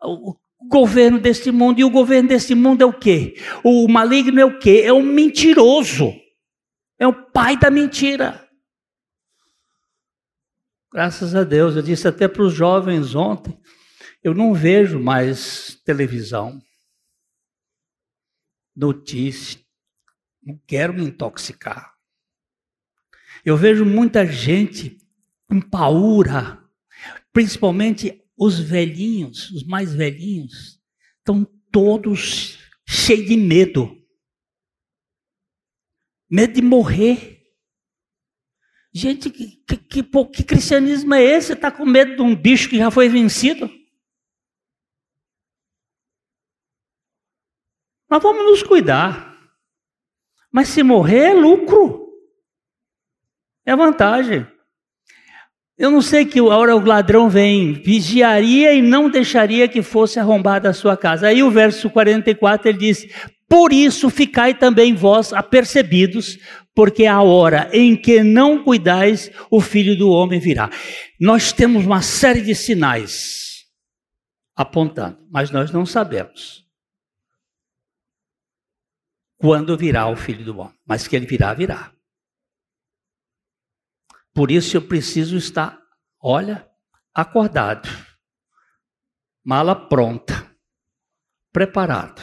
o 0.00 0.36
governo 0.68 1.18
deste 1.18 1.50
mundo. 1.50 1.80
E 1.80 1.84
o 1.84 1.90
governo 1.90 2.28
deste 2.28 2.54
mundo 2.54 2.82
é 2.82 2.86
o 2.86 2.92
quê? 2.92 3.34
O 3.64 3.88
maligno 3.88 4.38
é 4.38 4.44
o 4.44 4.56
quê? 4.56 4.82
É 4.84 4.92
um 4.92 5.02
mentiroso. 5.02 6.14
É 6.96 7.08
o 7.08 7.12
pai 7.32 7.58
da 7.58 7.72
mentira. 7.72 8.48
Graças 10.92 11.34
a 11.34 11.42
Deus, 11.42 11.74
eu 11.74 11.82
disse 11.82 12.06
até 12.06 12.28
para 12.28 12.44
os 12.44 12.54
jovens 12.54 13.16
ontem, 13.16 13.60
eu 14.22 14.32
não 14.32 14.54
vejo 14.54 15.00
mais 15.00 15.74
televisão, 15.84 16.62
notícia, 18.76 19.60
não 20.40 20.56
quero 20.68 20.94
me 20.94 21.02
intoxicar. 21.02 21.94
Eu 23.44 23.56
vejo 23.56 23.84
muita 23.84 24.24
gente 24.24 24.99
em 25.54 25.60
paura, 25.60 26.62
principalmente 27.32 28.22
os 28.36 28.58
velhinhos, 28.58 29.50
os 29.50 29.64
mais 29.64 29.94
velhinhos, 29.94 30.80
estão 31.18 31.44
todos 31.70 32.58
cheios 32.86 33.26
de 33.26 33.36
medo. 33.36 33.96
Medo 36.30 36.54
de 36.54 36.62
morrer. 36.62 37.40
Gente, 38.92 39.30
que, 39.30 39.56
que, 39.64 39.76
que, 39.76 40.02
que 40.02 40.44
cristianismo 40.44 41.14
é 41.14 41.22
esse? 41.22 41.52
Está 41.52 41.70
com 41.70 41.84
medo 41.84 42.16
de 42.16 42.22
um 42.22 42.34
bicho 42.34 42.68
que 42.68 42.78
já 42.78 42.90
foi 42.90 43.08
vencido? 43.08 43.70
Nós 48.08 48.22
vamos 48.22 48.44
nos 48.44 48.62
cuidar. 48.62 49.30
Mas 50.50 50.68
se 50.68 50.82
morrer 50.82 51.30
é 51.30 51.34
lucro. 51.34 52.10
É 53.64 53.76
vantagem. 53.76 54.44
Eu 55.80 55.90
não 55.90 56.02
sei 56.02 56.26
que 56.26 56.42
hora 56.42 56.76
o 56.76 56.84
ladrão 56.84 57.30
vem, 57.30 57.72
vigiaria 57.72 58.74
e 58.74 58.82
não 58.82 59.08
deixaria 59.08 59.66
que 59.66 59.80
fosse 59.80 60.20
arrombada 60.20 60.68
a 60.68 60.74
sua 60.74 60.94
casa. 60.94 61.28
Aí 61.28 61.42
o 61.42 61.50
verso 61.50 61.88
44 61.88 62.68
ele 62.68 62.76
diz: 62.76 63.06
Por 63.48 63.72
isso 63.72 64.10
ficai 64.10 64.52
também 64.52 64.94
vós 64.94 65.32
apercebidos, 65.32 66.38
porque 66.74 67.06
a 67.06 67.22
hora 67.22 67.70
em 67.72 67.96
que 67.96 68.22
não 68.22 68.62
cuidais, 68.62 69.30
o 69.50 69.58
filho 69.58 69.96
do 69.96 70.10
homem 70.10 70.38
virá. 70.38 70.68
Nós 71.18 71.50
temos 71.50 71.86
uma 71.86 72.02
série 72.02 72.42
de 72.42 72.54
sinais 72.54 73.64
apontando, 74.54 75.16
mas 75.30 75.50
nós 75.50 75.72
não 75.72 75.86
sabemos 75.86 76.62
quando 79.38 79.78
virá 79.78 80.06
o 80.08 80.14
filho 80.14 80.44
do 80.44 80.58
homem, 80.58 80.74
mas 80.86 81.08
que 81.08 81.16
ele 81.16 81.24
virá, 81.24 81.54
virá. 81.54 81.90
Por 84.34 84.50
isso 84.50 84.76
eu 84.76 84.82
preciso 84.82 85.36
estar, 85.36 85.78
olha, 86.20 86.68
acordado, 87.14 87.88
mala 89.44 89.74
pronta, 89.74 90.50
preparado. 91.52 92.20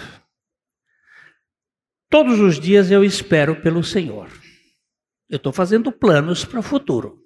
Todos 2.09 2.39
os 2.39 2.59
dias 2.59 2.89
eu 2.89 3.03
espero 3.03 3.61
pelo 3.61 3.83
Senhor. 3.83 4.29
Eu 5.29 5.35
estou 5.35 5.51
fazendo 5.51 5.91
planos 5.91 6.45
para 6.45 6.59
o 6.59 6.63
futuro. 6.63 7.21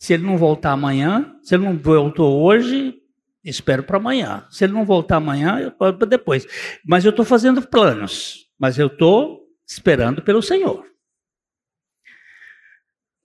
Se 0.00 0.12
ele 0.12 0.24
não 0.24 0.36
voltar 0.36 0.72
amanhã, 0.72 1.38
se 1.42 1.54
ele 1.54 1.64
não 1.64 1.78
voltou 1.78 2.42
hoje, 2.42 3.00
espero 3.44 3.84
para 3.84 3.98
amanhã. 3.98 4.44
Se 4.50 4.64
ele 4.64 4.72
não 4.72 4.84
voltar 4.84 5.18
amanhã, 5.18 5.60
eu 5.60 5.70
para 5.70 5.92
depois. 6.06 6.44
Mas 6.84 7.04
eu 7.04 7.10
estou 7.10 7.24
fazendo 7.24 7.62
planos. 7.68 8.48
Mas 8.58 8.76
eu 8.76 8.88
estou 8.88 9.46
esperando 9.64 10.20
pelo 10.20 10.42
Senhor. 10.42 10.91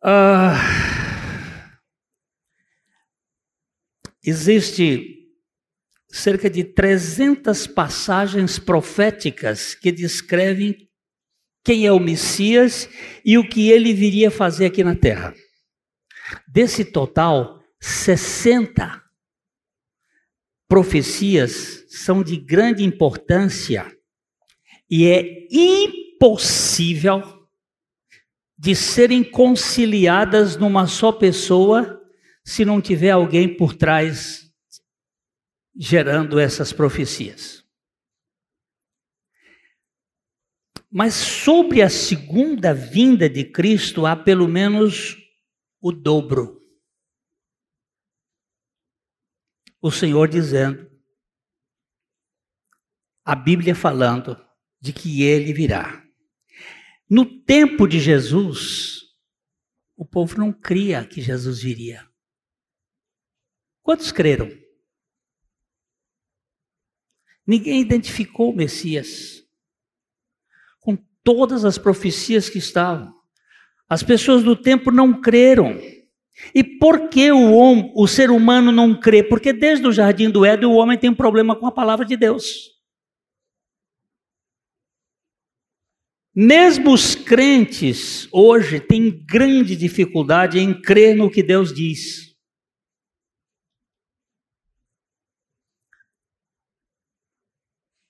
Ah, 0.02 0.54
existe 4.24 5.18
cerca 6.08 6.50
de 6.50 6.64
300 6.64 7.68
passagens 7.68 8.60
proféticas 8.60 9.74
que 9.74 9.92
descrevem 9.92 10.88
quem 11.64 11.86
é 11.86 11.92
o 11.92 12.00
Messias 12.00 12.88
e 13.26 13.38
o 13.38 13.48
que 13.48 13.70
ele 13.72 13.94
viria 13.94 14.32
fazer 14.32 14.68
aqui 14.68 14.84
na 14.84 14.96
terra. 14.96 15.34
Desse 16.48 16.86
total, 16.86 17.62
60 17.82 19.04
profecias 20.68 21.86
são 21.90 22.24
de 22.24 22.38
grande 22.38 22.84
importância 22.84 23.92
e 24.90 25.08
é 25.08 25.48
impossível 25.52 27.37
de 28.58 28.76
serem 28.76 29.24
conciliadas 29.24 30.58
numa 30.58 30.88
só 30.88 31.12
pessoa 31.12 32.02
se 32.44 32.66
não 32.66 32.82
tiver 32.82 33.12
alguém 33.12 33.56
por 33.56 33.76
trás 33.76 34.52
gerando 35.76 36.40
essas 36.40 36.74
profecias. 36.74 37.64
Mas 40.90 41.14
sobre 41.14 41.82
a 41.82 41.90
segunda 41.90 42.74
vinda 42.74 43.30
de 43.30 43.44
Cristo 43.44 44.06
há 44.06 44.16
pelo 44.16 44.48
menos 44.48 45.16
o 45.80 45.92
dobro. 45.92 46.58
O 49.80 49.92
Senhor 49.92 50.28
dizendo, 50.28 50.90
a 53.24 53.36
Bíblia 53.36 53.76
falando 53.76 54.42
de 54.80 54.94
que 54.94 55.22
ele 55.22 55.54
virá. 55.54 56.07
No 57.10 57.26
tempo 57.26 57.88
de 57.88 58.00
Jesus, 58.00 59.02
o 59.96 60.06
povo 60.06 60.38
não 60.38 60.52
cria 60.52 61.06
que 61.06 61.22
Jesus 61.22 61.62
viria. 61.62 62.08
Quantos 63.82 64.12
creram? 64.12 64.50
Ninguém 67.46 67.82
identificou 67.82 68.52
o 68.52 68.56
Messias 68.56 69.48
todas 71.28 71.66
as 71.66 71.78
profecias 71.78 72.50
que 72.50 72.58
estavam. 72.58 73.14
As 73.90 74.02
pessoas 74.02 74.44
do 74.44 74.56
tempo 74.56 74.90
não 74.90 75.20
creram. 75.20 75.78
E 76.56 76.64
por 76.64 77.10
que 77.10 77.30
o, 77.34 77.52
homem, 77.52 77.92
o 77.94 78.08
ser 78.08 78.32
humano 78.32 78.72
não 78.72 78.98
crê? 78.98 79.22
Porque 79.22 79.52
desde 79.52 79.86
o 79.86 79.92
jardim 79.92 80.30
do 80.30 80.46
Éden 80.46 80.70
o 80.70 80.76
homem 80.76 80.98
tem 80.98 81.10
um 81.10 81.16
problema 81.16 81.54
com 81.54 81.68
a 81.68 81.72
palavra 81.72 82.06
de 82.06 82.16
Deus. 82.16 82.77
Mesmo 86.40 86.94
os 86.94 87.16
crentes 87.16 88.32
hoje 88.32 88.80
têm 88.80 89.26
grande 89.26 89.76
dificuldade 89.76 90.60
em 90.60 90.80
crer 90.80 91.16
no 91.16 91.32
que 91.32 91.42
Deus 91.42 91.74
diz. 91.74 92.38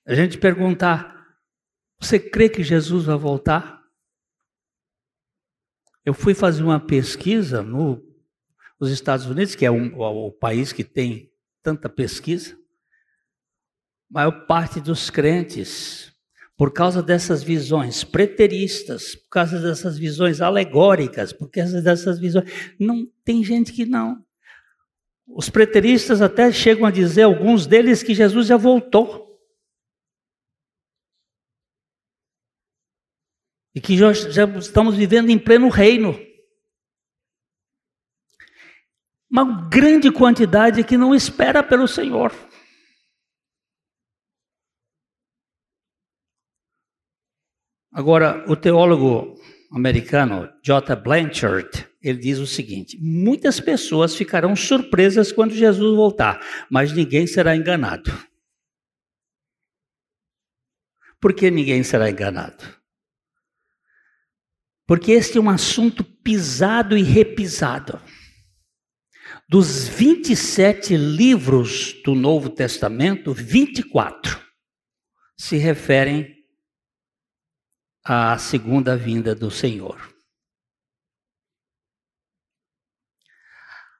A 0.06 0.13
gente 0.13 0.38
perguntar, 0.38 1.26
você 2.02 2.20
crê 2.20 2.50
que 2.50 2.66
Jesus 2.66 3.06
vai 3.06 3.18
voltar? 3.18 3.82
Eu 6.04 6.13
fui 6.13 6.34
fazer 6.34 6.63
uma 6.63 6.86
pesquisa 6.86 7.63
no, 7.63 8.06
nos 8.78 8.92
Estados 8.92 9.26
Unidos, 9.26 9.56
que 9.56 9.66
é 9.66 9.72
um, 9.72 9.98
o, 9.98 10.34
país 10.34 10.74
que 10.74 10.84
tem 10.84 11.32
tanta 11.63 11.88
pesquisa. 11.88 12.56
A 14.12 14.13
maior 14.13 14.46
parte 14.46 14.82
dos 14.82 15.10
crentes, 15.10 16.13
por 16.58 16.74
causa 16.74 17.04
dessas 17.04 17.43
visões 17.43 18.04
preteristas, 18.04 19.15
por 19.15 19.30
causa 19.30 19.62
dessas 19.62 19.96
visões 19.96 20.41
alegóricas, 20.41 21.32
por 21.32 21.52
causa 21.52 21.80
dessas 21.84 22.20
visões. 22.20 22.50
Não 22.80 23.06
tem 23.24 23.43
gente 23.43 23.72
que 23.72 23.86
não. 23.86 24.26
Os 25.28 25.52
preteristas 25.52 26.20
até 26.20 26.52
chegam 26.52 26.86
a 26.86 26.91
dizer, 26.91 27.24
alguns 27.24 27.67
deles, 27.67 28.02
que 28.02 28.15
Jesus 28.15 28.48
já 28.48 28.58
voltou. 28.58 29.39
E 33.76 33.80
que 33.80 33.96
já, 33.96 34.12
já 34.12 34.46
estamos 34.58 34.96
vivendo 34.96 35.30
em 35.30 35.38
pleno 35.38 35.70
reino. 35.70 36.20
Uma 39.30 39.70
grande 39.70 40.12
quantidade 40.12 40.84
que 40.84 40.98
não 40.98 41.13
espera 41.13 41.62
pelo 41.62 41.88
Senhor. 41.88 42.34
Agora, 47.98 48.46
o 48.48 48.56
teólogo 48.56 49.42
americano 49.72 50.48
J. 50.64 50.96
Blanchard, 50.96 51.90
ele 52.00 52.20
diz 52.20 52.38
o 52.38 52.46
seguinte: 52.46 52.96
muitas 53.02 53.60
pessoas 53.60 54.16
ficarão 54.16 54.56
surpresas 54.56 55.32
quando 55.32 55.56
Jesus 55.56 55.96
voltar, 55.96 56.40
mas 56.70 56.92
ninguém 56.92 57.26
será 57.26 57.56
enganado. 57.56 58.16
Por 61.20 61.34
que 61.34 61.50
ninguém 61.50 61.82
será 61.82 62.08
enganado? 62.08 62.64
Porque 64.86 65.14
este 65.14 65.40
é 65.40 65.42
um 65.42 65.50
assunto 65.50 66.04
pisado 66.04 66.96
e 66.96 67.02
repisado. 67.02 68.00
Dos 69.50 69.88
27 69.88 70.96
livros 70.96 72.00
do 72.06 72.14
Novo 72.14 72.48
Testamento, 72.52 73.34
24 73.34 74.40
se 75.36 75.58
referem 75.58 76.37
à 78.08 78.38
segunda 78.38 78.96
vinda 78.96 79.36
do 79.36 79.52
Senhor. 79.52 80.15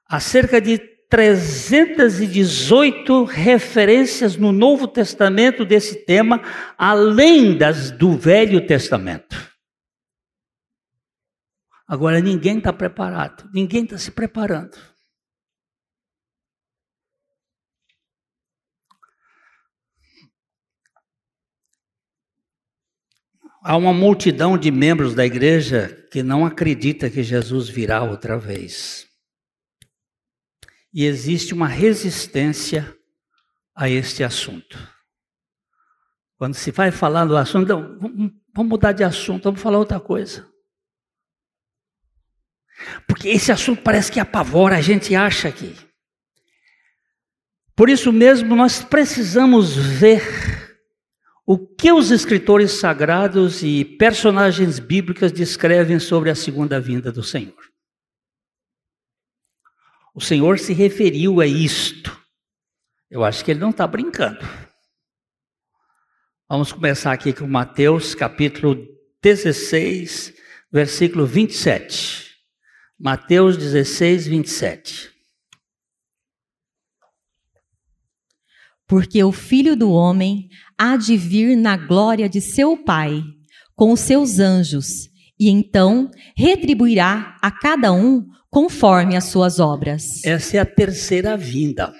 Há 0.08 0.18
cerca 0.18 0.58
de 0.60 0.78
318 1.10 3.24
referências 3.24 4.36
no 4.36 4.52
Novo 4.52 4.88
Testamento 4.88 5.64
desse 5.64 6.06
tema, 6.06 6.40
além 6.78 7.58
das 7.58 7.90
do 7.90 8.16
Velho 8.16 8.66
Testamento. 8.66 9.36
Agora 11.86 12.20
ninguém 12.20 12.58
está 12.58 12.72
preparado, 12.72 13.50
ninguém 13.52 13.84
está 13.84 13.98
se 13.98 14.10
preparando. 14.10 14.87
Há 23.62 23.76
uma 23.76 23.92
multidão 23.92 24.56
de 24.56 24.70
membros 24.70 25.14
da 25.14 25.26
igreja 25.26 26.06
que 26.10 26.22
não 26.22 26.46
acredita 26.46 27.10
que 27.10 27.22
Jesus 27.22 27.68
virá 27.68 28.02
outra 28.02 28.38
vez. 28.38 29.06
E 30.92 31.04
existe 31.04 31.52
uma 31.52 31.66
resistência 31.66 32.94
a 33.74 33.88
este 33.88 34.24
assunto. 34.24 34.78
Quando 36.36 36.54
se 36.54 36.70
vai 36.70 36.90
falar 36.90 37.24
do 37.24 37.36
assunto, 37.36 37.68
não, 37.68 37.98
vamos 38.54 38.70
mudar 38.70 38.92
de 38.92 39.02
assunto, 39.02 39.44
vamos 39.44 39.60
falar 39.60 39.78
outra 39.78 39.98
coisa. 39.98 40.48
Porque 43.06 43.28
esse 43.28 43.50
assunto 43.50 43.82
parece 43.82 44.10
que 44.10 44.20
apavora, 44.20 44.76
a 44.76 44.80
gente 44.80 45.14
acha 45.14 45.50
que. 45.50 45.74
Por 47.74 47.90
isso 47.90 48.12
mesmo, 48.12 48.54
nós 48.54 48.82
precisamos 48.82 49.76
ver 49.76 50.67
o 51.50 51.56
que 51.56 51.90
os 51.90 52.10
escritores 52.10 52.72
sagrados 52.72 53.62
e 53.62 53.82
personagens 53.82 54.78
bíblicos 54.78 55.32
descrevem 55.32 55.98
sobre 55.98 56.28
a 56.28 56.34
segunda 56.34 56.78
vinda 56.78 57.10
do 57.10 57.22
Senhor. 57.22 57.56
O 60.14 60.20
Senhor 60.20 60.58
se 60.58 60.74
referiu 60.74 61.40
a 61.40 61.46
isto. 61.46 62.14
Eu 63.10 63.24
acho 63.24 63.42
que 63.42 63.50
ele 63.50 63.60
não 63.60 63.70
está 63.70 63.86
brincando. 63.86 64.40
Vamos 66.46 66.70
começar 66.70 67.12
aqui 67.12 67.32
com 67.32 67.46
Mateus 67.46 68.14
capítulo 68.14 68.86
16, 69.22 70.34
versículo 70.70 71.24
27. 71.24 72.30
Mateus 72.98 73.56
16, 73.56 74.26
27. 74.26 75.18
Porque 78.86 79.24
o 79.24 79.32
filho 79.32 79.74
do 79.74 79.90
homem 79.90 80.50
há 80.78 80.96
de 80.96 81.16
vir 81.16 81.56
na 81.56 81.76
glória 81.76 82.28
de 82.28 82.40
seu 82.40 82.76
Pai, 82.76 83.22
com 83.74 83.92
os 83.92 84.00
seus 84.00 84.38
anjos, 84.38 85.08
e 85.38 85.48
então 85.50 86.10
retribuirá 86.36 87.36
a 87.42 87.50
cada 87.50 87.92
um 87.92 88.26
conforme 88.48 89.16
as 89.16 89.24
suas 89.24 89.58
obras. 89.60 90.24
Essa 90.24 90.56
é 90.56 90.60
a 90.60 90.66
terceira 90.66 91.36
vinda. 91.36 91.92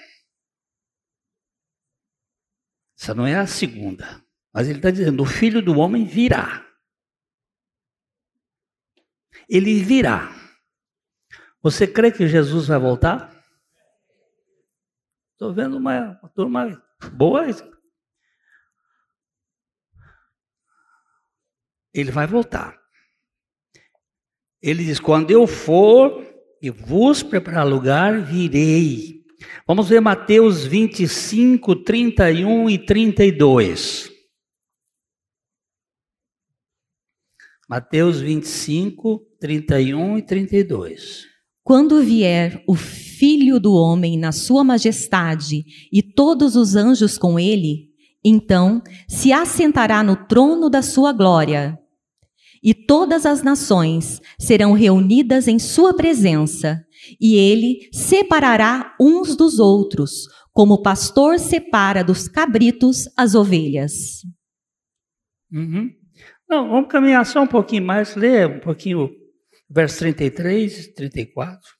Essa 2.99 3.13
não 3.13 3.25
é 3.25 3.35
a 3.35 3.47
segunda. 3.47 4.21
Mas 4.53 4.67
ele 4.67 4.79
está 4.79 4.91
dizendo: 4.91 5.23
o 5.23 5.25
filho 5.25 5.61
do 5.61 5.77
homem 5.77 6.05
virá. 6.05 6.65
Ele 9.47 9.81
virá. 9.81 10.35
Você 11.61 11.87
crê 11.87 12.11
que 12.11 12.27
Jesus 12.27 12.67
vai 12.67 12.79
voltar? 12.79 13.35
Estou 15.33 15.53
vendo 15.53 15.77
uma, 15.77 16.19
uma 16.21 16.29
turma 16.29 16.83
boa. 17.13 17.45
Ele 21.93 22.11
vai 22.11 22.27
voltar. 22.27 22.77
Ele 24.61 24.83
diz: 24.83 24.99
quando 24.99 25.31
eu 25.31 25.47
for 25.47 26.25
e 26.61 26.69
vos 26.69 27.23
preparar 27.23 27.67
lugar, 27.67 28.21
virei. 28.21 29.23
Vamos 29.65 29.87
ver 29.87 30.01
Mateus 30.01 30.65
25, 30.65 31.83
31 31.83 32.69
e 32.69 32.77
32. 32.77 34.11
Mateus 37.67 38.19
25, 38.19 39.19
31 39.39 40.17
e 40.17 40.21
32. 40.23 41.27
Quando 41.63 42.01
vier 42.01 42.63
o 42.67 42.73
Filho 42.73 43.59
do 43.59 43.73
Homem 43.73 44.17
na 44.17 44.31
sua 44.31 44.63
majestade 44.63 45.63
e 45.93 46.01
todos 46.01 46.55
os 46.55 46.75
anjos 46.75 47.15
com 47.15 47.39
ele, 47.39 47.88
então 48.29 48.81
se 49.07 49.33
assentará 49.33 50.03
no 50.03 50.15
trono 50.15 50.69
da 50.69 50.81
sua 50.81 51.11
glória. 51.11 51.77
E 52.61 52.73
todas 52.73 53.25
as 53.25 53.41
nações 53.41 54.21
serão 54.37 54.73
reunidas 54.73 55.47
em 55.47 55.57
sua 55.57 55.95
presença, 55.95 56.83
e 57.19 57.35
ele 57.35 57.89
separará 57.93 58.95
uns 58.99 59.35
dos 59.35 59.59
outros, 59.59 60.27
como 60.51 60.73
o 60.73 60.81
pastor 60.81 61.39
separa 61.39 62.03
dos 62.03 62.27
cabritos 62.27 63.09
as 63.15 63.33
ovelhas. 63.33 63.93
Uhum. 65.51 65.89
Não, 66.49 66.69
vamos 66.69 66.89
caminhar 66.89 67.25
só 67.25 67.41
um 67.41 67.47
pouquinho 67.47 67.85
mais, 67.85 68.15
ler 68.15 68.47
um 68.47 68.59
pouquinho 68.59 69.09
verso 69.69 69.99
33 69.99 70.87
e 70.87 70.93
34. 70.93 71.78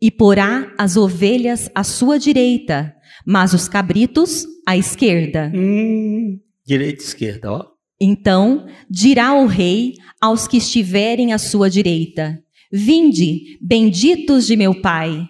E 0.00 0.10
porá 0.10 0.72
as 0.78 0.96
ovelhas 0.96 1.68
à 1.74 1.82
sua 1.82 2.18
direita, 2.18 2.94
mas 3.26 3.52
os 3.52 3.68
cabritos 3.68 4.46
à 4.66 4.76
esquerda. 4.76 5.50
Hum, 5.54 6.38
direita 6.64 7.02
e 7.02 7.06
esquerda, 7.06 7.52
ó. 7.52 7.66
Então 8.00 8.66
dirá 8.88 9.34
o 9.34 9.46
rei 9.46 9.94
aos 10.20 10.46
que 10.46 10.58
estiverem 10.58 11.32
à 11.32 11.38
sua 11.38 11.68
direita: 11.68 12.38
Vinde, 12.72 13.58
benditos 13.60 14.46
de 14.46 14.56
meu 14.56 14.80
Pai, 14.80 15.26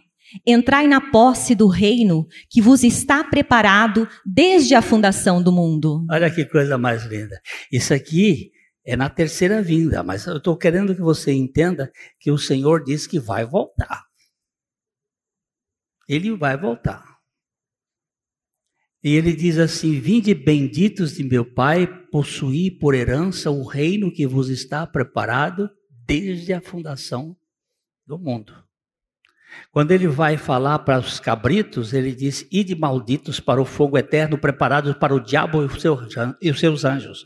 entrai 0.46 0.86
na 0.86 1.00
posse 1.00 1.54
do 1.54 1.66
reino 1.66 2.26
que 2.50 2.60
vos 2.60 2.84
está 2.84 3.24
preparado 3.24 4.06
desde 4.24 4.74
a 4.74 4.82
fundação 4.82 5.42
do 5.42 5.52
mundo. 5.52 6.04
Olha 6.10 6.30
que 6.30 6.44
coisa 6.44 6.76
mais 6.76 7.04
linda. 7.06 7.40
Isso 7.72 7.94
aqui 7.94 8.50
é 8.84 8.96
na 8.96 9.08
terceira 9.08 9.62
vinda, 9.62 10.02
mas 10.02 10.26
eu 10.26 10.38
estou 10.38 10.56
querendo 10.56 10.94
que 10.94 11.00
você 11.00 11.32
entenda 11.32 11.90
que 12.18 12.30
o 12.30 12.38
Senhor 12.38 12.82
diz 12.84 13.06
que 13.06 13.18
vai 13.18 13.44
voltar. 13.44 14.07
Ele 16.08 16.34
vai 16.34 16.56
voltar. 16.56 17.18
E 19.02 19.14
ele 19.14 19.34
diz 19.34 19.58
assim: 19.58 20.00
Vinde 20.00 20.34
benditos 20.34 21.14
de 21.14 21.22
meu 21.22 21.44
Pai, 21.44 21.86
possuí 22.10 22.70
por 22.70 22.94
herança 22.94 23.50
o 23.50 23.64
reino 23.64 24.12
que 24.12 24.26
vos 24.26 24.48
está 24.48 24.86
preparado 24.86 25.70
desde 26.06 26.52
a 26.52 26.60
fundação 26.60 27.36
do 28.06 28.18
mundo. 28.18 28.64
Quando 29.70 29.92
ele 29.92 30.06
vai 30.08 30.36
falar 30.36 30.80
para 30.80 30.98
os 30.98 31.20
cabritos, 31.20 31.92
ele 31.92 32.14
diz: 32.14 32.46
Ide 32.50 32.74
malditos 32.74 33.38
para 33.38 33.60
o 33.60 33.64
fogo 33.64 33.96
eterno, 33.96 34.38
preparados 34.38 34.96
para 34.96 35.14
o 35.14 35.20
diabo 35.20 35.62
e 36.40 36.50
os 36.50 36.60
seus 36.60 36.84
anjos. 36.84 37.24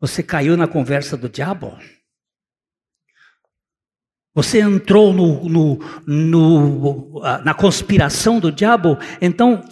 Você 0.00 0.22
caiu 0.22 0.56
na 0.56 0.66
conversa 0.66 1.16
do 1.16 1.28
diabo? 1.28 1.76
Você 4.34 4.60
entrou 4.60 5.12
no, 5.12 5.48
no, 5.48 5.78
no, 6.06 7.20
na 7.44 7.52
conspiração 7.52 8.38
do 8.38 8.52
diabo? 8.52 8.96
Então, 9.20 9.62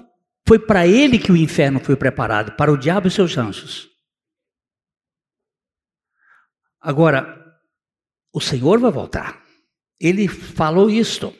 foi 0.47 0.59
para 0.59 0.87
ele 0.87 1.19
que 1.19 1.31
o 1.31 1.37
inferno 1.37 1.79
foi 1.79 1.95
preparado 1.95 2.53
para 2.53 2.73
o 2.73 2.77
diabo 2.77 3.07
e 3.07 3.11
seus 3.11 3.37
anjos. 3.39 3.89
Agora, 6.81 7.39
o 8.33 8.41
Senhor 8.41 8.79
vai 8.79 8.91
voltar. 8.91 9.43
Ele 10.01 10.27
falou 10.27 10.91
isto. 10.91 11.35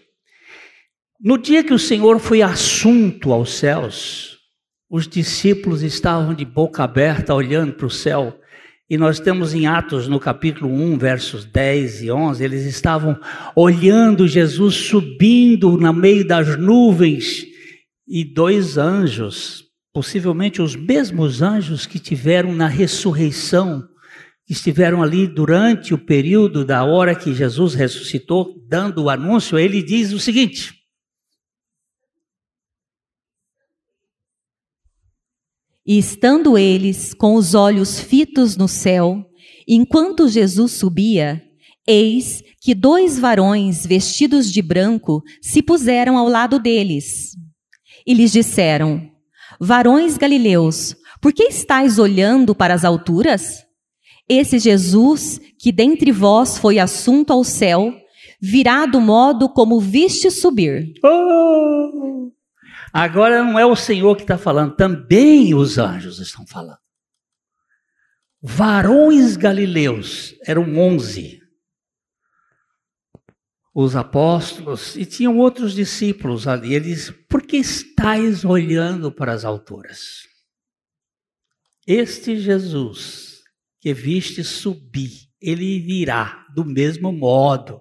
No 1.21 1.37
dia 1.37 1.65
que 1.65 1.75
o 1.75 1.79
Senhor 1.79 2.21
foi 2.21 2.43
assunto 2.43 3.33
aos 3.33 3.55
céus, 3.55 4.39
os 4.89 5.09
discípulos 5.09 5.83
estavam 5.83 6.35
de 6.35 6.45
boca 6.45 6.85
aberta 6.85 7.35
olhando 7.35 7.73
para 7.73 7.87
o 7.87 7.91
céu 7.91 8.41
e 8.91 8.97
nós 8.97 9.21
temos 9.21 9.53
em 9.53 9.67
Atos, 9.67 10.09
no 10.09 10.19
capítulo 10.19 10.73
1, 10.73 10.97
versos 10.97 11.45
10 11.45 12.05
e 12.05 12.11
11, 12.11 12.43
eles 12.43 12.65
estavam 12.65 13.21
olhando 13.55 14.27
Jesus 14.27 14.75
subindo 14.75 15.77
no 15.77 15.93
meio 15.93 16.27
das 16.27 16.59
nuvens. 16.59 17.45
E 18.07 18.25
dois 18.25 18.79
anjos, 18.79 19.65
possivelmente 19.93 20.63
os 20.63 20.75
mesmos 20.75 21.43
anjos 21.43 21.85
que 21.85 21.99
tiveram 21.99 22.55
na 22.55 22.67
ressurreição, 22.67 23.87
que 24.47 24.55
estiveram 24.55 25.03
ali 25.03 25.27
durante 25.27 25.93
o 25.93 25.99
período 25.99 26.65
da 26.65 26.83
hora 26.83 27.15
que 27.15 27.35
Jesus 27.35 27.75
ressuscitou, 27.75 28.55
dando 28.67 29.03
o 29.03 29.11
anúncio, 29.11 29.59
ele 29.59 29.83
diz 29.83 30.13
o 30.13 30.19
seguinte: 30.19 30.78
E 35.89 35.97
estando 35.97 36.59
eles 36.59 37.15
com 37.15 37.35
os 37.35 37.55
olhos 37.55 37.99
fitos 37.99 38.59
no 38.59 38.69
céu, 38.69 39.25
enquanto 39.67 40.29
Jesus 40.29 40.73
subia, 40.73 41.43
eis 41.87 42.43
que 42.61 42.75
dois 42.75 43.19
varões 43.19 43.87
vestidos 43.87 44.53
de 44.53 44.61
branco 44.61 45.23
se 45.41 45.63
puseram 45.63 46.19
ao 46.19 46.29
lado 46.29 46.59
deles. 46.59 47.31
E 48.07 48.13
lhes 48.13 48.31
disseram: 48.31 49.01
Varões 49.59 50.19
galileus, 50.19 50.95
por 51.23 51.33
que 51.33 51.45
estáis 51.45 51.99
olhando 51.99 52.55
para 52.55 52.75
as 52.75 52.85
alturas? 52.85 53.65
Esse 54.29 54.59
Jesus, 54.59 55.41
que 55.59 55.73
dentre 55.73 56.13
vós 56.13 56.59
foi 56.59 56.79
assunto 56.79 57.33
ao 57.33 57.43
céu, 57.43 57.95
virá 58.39 58.85
do 58.85 59.01
modo 59.01 59.49
como 59.49 59.81
viste 59.81 60.31
subir. 60.31 60.93
Oh! 61.03 61.98
Agora 62.93 63.43
não 63.43 63.59
é 63.59 63.67
o 63.67 63.77
Senhor 63.77 64.17
que 64.17 64.23
está 64.23 64.39
falando, 64.39 64.77
também 64.77 65.55
os 65.55 65.79
anjos 65.79 66.19
estão 66.19 66.47
falando. 66.47 66.79
Varões 68.41 69.37
galileus, 69.37 70.35
eram 70.47 70.77
onze. 70.77 71.43
Os 73.75 73.95
apóstolos, 73.95 74.97
e 74.97 75.05
tinham 75.05 75.37
outros 75.39 75.75
discípulos 75.75 76.47
ali. 76.47 76.75
Eles, 76.75 77.11
por 77.29 77.43
que 77.43 77.57
estáis 77.57 78.45
olhando 78.45 79.13
para 79.13 79.33
as 79.33 79.45
alturas? 79.45 80.27
Este 81.87 82.37
Jesus 82.37 83.43
que 83.81 83.95
viste 83.95 84.43
subir, 84.43 85.29
ele 85.41 85.81
virá 85.81 86.47
do 86.55 86.65
mesmo 86.65 87.13
modo. 87.13 87.81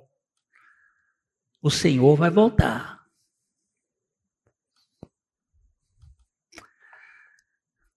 O 1.61 1.69
Senhor 1.69 2.15
vai 2.15 2.29
voltar. 2.29 2.96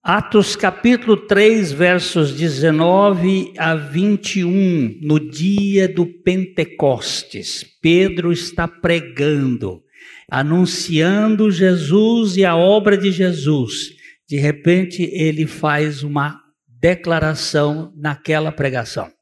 Atos 0.03 0.57
capítulo 0.57 1.15
3, 1.15 1.73
versos 1.73 2.33
19 2.33 3.53
a 3.59 3.75
21, 3.75 4.99
no 5.03 5.21
dia 5.21 5.87
do 5.87 6.07
Pentecostes, 6.07 7.67
Pedro 7.83 8.33
está 8.33 8.67
pregando, 8.67 9.83
anunciando 10.31 11.51
Jesus 11.51 12.39
e 12.39 12.47
a 12.47 12.57
obra 12.57 12.97
de 12.97 13.13
Jesus. 13.13 13.91
De 14.27 14.39
repente, 14.39 15.03
ele 15.03 15.47
faz 15.47 16.03
uma 16.03 16.41
declaração 16.67 17.93
naquela 17.95 18.51
pregação: 18.51 19.13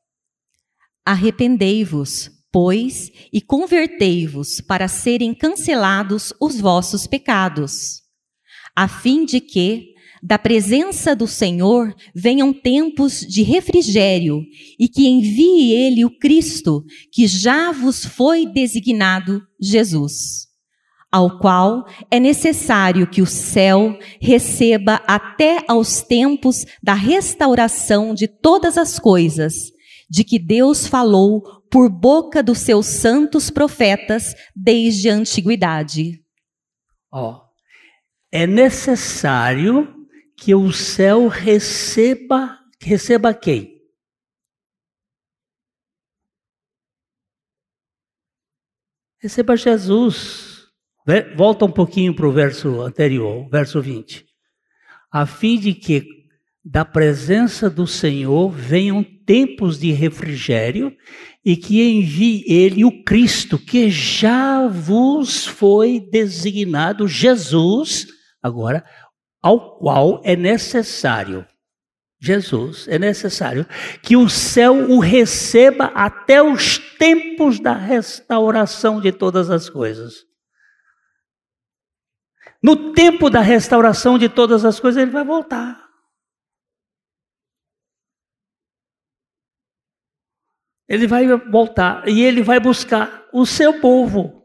Arrependei-vos, 1.04 2.30
pois, 2.52 3.10
e 3.32 3.40
convertei-vos 3.40 4.60
para 4.60 4.86
serem 4.86 5.34
cancelados 5.34 6.32
os 6.40 6.60
vossos 6.60 7.04
pecados, 7.04 8.00
a 8.76 8.86
fim 8.86 9.24
de 9.24 9.40
que 9.40 9.97
da 10.22 10.38
presença 10.38 11.14
do 11.14 11.26
Senhor 11.26 11.94
venham 12.14 12.52
tempos 12.52 13.20
de 13.20 13.42
refrigério 13.42 14.42
e 14.78 14.88
que 14.88 15.07
envie 15.07 15.72
ele 15.72 16.04
o 16.04 16.18
Cristo, 16.18 16.85
que 17.12 17.26
já 17.26 17.72
vos 17.72 18.04
foi 18.04 18.46
designado 18.46 19.42
Jesus, 19.61 20.46
ao 21.11 21.38
qual 21.38 21.87
é 22.11 22.18
necessário 22.18 23.07
que 23.07 23.22
o 23.22 23.26
céu 23.26 23.98
receba 24.20 25.02
até 25.07 25.64
aos 25.68 26.02
tempos 26.02 26.64
da 26.83 26.94
restauração 26.94 28.14
de 28.14 28.26
todas 28.28 28.76
as 28.76 28.98
coisas, 28.98 29.54
de 30.11 30.24
que 30.24 30.38
Deus 30.38 30.87
falou 30.87 31.42
por 31.70 31.90
boca 31.90 32.42
dos 32.42 32.59
seus 32.59 32.87
santos 32.87 33.50
profetas 33.50 34.35
desde 34.57 35.11
a 35.11 35.14
antiguidade. 35.14 36.20
Ó, 37.12 37.33
oh, 37.33 37.40
é 38.33 38.46
necessário 38.46 39.97
que 40.38 40.55
o 40.55 40.72
céu 40.72 41.27
receba, 41.27 42.59
receba 42.81 43.35
quem? 43.35 43.77
Receba 49.20 49.57
Jesus. 49.57 50.68
Volta 51.37 51.64
um 51.64 51.72
pouquinho 51.72 52.14
para 52.14 52.29
o 52.29 52.33
verso 52.33 52.81
anterior, 52.83 53.48
verso 53.51 53.83
20. 53.83 54.24
A 55.11 55.27
fim 55.27 55.59
de 55.59 55.74
que 55.74 56.07
da 56.64 56.85
presença 56.85 57.68
do 57.68 57.87
Senhor 57.87 58.51
venham 58.51 59.03
tempos 59.03 59.81
de 59.81 59.90
refrigério 59.90 60.94
e 61.44 61.57
que 61.57 61.83
envie 61.83 62.44
ele 62.46 62.85
o 62.85 63.03
Cristo, 63.03 63.59
que 63.59 63.90
já 63.90 64.68
vos 64.68 65.46
foi 65.46 65.98
designado 66.12 67.09
Jesus, 67.09 68.07
agora 68.40 68.85
ao 69.42 69.79
qual 69.79 70.20
é 70.24 70.35
necessário, 70.35 71.46
Jesus, 72.20 72.88
é 72.88 72.98
necessário 72.98 73.64
que 74.03 74.16
o 74.16 74.29
céu 74.29 74.90
o 74.90 74.98
receba 74.98 75.87
até 75.94 76.42
os 76.42 76.79
tempos 76.96 77.61
da 77.61 77.72
restauração 77.72 79.01
de 79.01 79.12
todas 79.12 79.51
as 79.51 79.70
coisas. 79.70 80.27
No 82.61 82.92
tempo 82.92 83.31
da 83.31 83.40
restauração 83.40 84.18
de 84.18 84.29
todas 84.29 84.64
as 84.64 84.81
coisas, 84.81 85.01
ele 85.01 85.12
vai 85.12 85.24
voltar. 85.24 85.88
Ele 90.88 91.07
vai 91.07 91.27
voltar 91.27 92.09
e 92.09 92.22
ele 92.22 92.42
vai 92.42 92.59
buscar 92.59 93.29
o 93.33 93.46
seu 93.46 93.81
povo. 93.81 94.44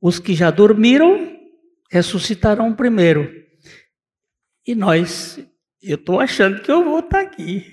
Os 0.00 0.20
que 0.20 0.34
já 0.34 0.50
dormiram 0.50 1.31
ressuscitarão 1.92 2.74
primeiro. 2.74 3.30
E 4.66 4.74
nós, 4.74 5.38
eu 5.82 5.96
estou 5.96 6.20
achando 6.20 6.62
que 6.62 6.72
eu 6.72 6.82
vou 6.82 7.00
estar 7.00 7.18
tá 7.18 7.20
aqui. 7.20 7.70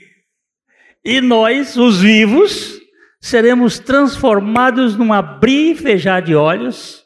E 1.05 1.21
nós, 1.21 1.77
os 1.77 2.01
vivos, 2.01 2.77
seremos 3.21 3.79
transformados 3.79 4.97
num 4.97 5.13
abrir 5.13 5.71
e 5.71 5.75
fechar 5.75 6.21
de 6.21 6.36
olhos 6.36 7.05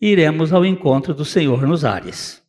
e 0.00 0.12
iremos 0.12 0.52
ao 0.52 0.64
encontro 0.64 1.12
do 1.12 1.24
Senhor 1.24 1.66
nos 1.66 1.84
ares. 1.84 2.40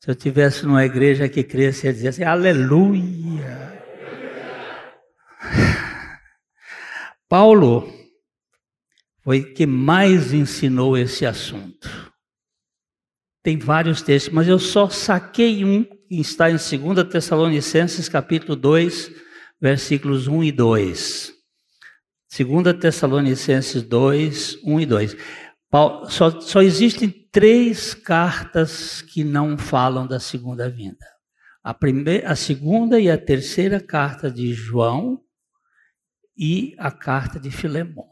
Se 0.00 0.10
eu 0.10 0.14
tivesse 0.14 0.66
numa 0.66 0.84
igreja 0.84 1.26
que 1.26 1.42
cresce, 1.42 1.86
ia 1.86 1.94
dizer 1.94 2.08
assim, 2.08 2.24
aleluia. 2.24 3.82
Paulo 7.26 7.90
foi 9.22 9.42
que 9.42 9.64
mais 9.64 10.34
ensinou 10.34 10.98
esse 10.98 11.24
assunto. 11.24 12.12
Tem 13.44 13.58
vários 13.58 14.00
textos, 14.00 14.32
mas 14.32 14.48
eu 14.48 14.58
só 14.58 14.88
saquei 14.88 15.66
um 15.66 15.84
que 15.84 16.18
está 16.18 16.50
em 16.50 16.56
2 16.56 17.06
Tessalonicenses, 17.10 18.08
capítulo 18.08 18.56
2, 18.56 19.12
versículos 19.60 20.26
1 20.26 20.44
e 20.44 20.50
2. 20.50 21.34
2 22.38 22.78
Tessalonicenses 22.80 23.82
2, 23.82 24.64
1 24.64 24.80
e 24.80 24.86
2. 24.86 25.16
Só, 26.08 26.40
só 26.40 26.62
existem 26.62 27.10
três 27.30 27.92
cartas 27.92 29.02
que 29.02 29.22
não 29.22 29.58
falam 29.58 30.06
da 30.06 30.18
segunda 30.18 30.70
vinda. 30.70 31.06
A, 31.62 31.74
primeira, 31.74 32.30
a 32.30 32.34
segunda 32.34 32.98
e 32.98 33.10
a 33.10 33.18
terceira 33.18 33.78
carta 33.78 34.30
de 34.30 34.54
João 34.54 35.20
e 36.34 36.74
a 36.78 36.90
carta 36.90 37.38
de 37.38 37.50
Filemão. 37.50 38.08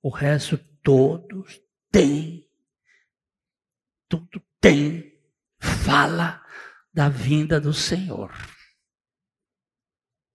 O 0.00 0.08
resto 0.08 0.56
todos 0.84 1.60
têm 1.90 2.43
tudo 4.18 4.42
tem, 4.60 5.12
fala 5.58 6.40
da 6.92 7.08
vinda 7.08 7.60
do 7.60 7.72
Senhor. 7.72 8.32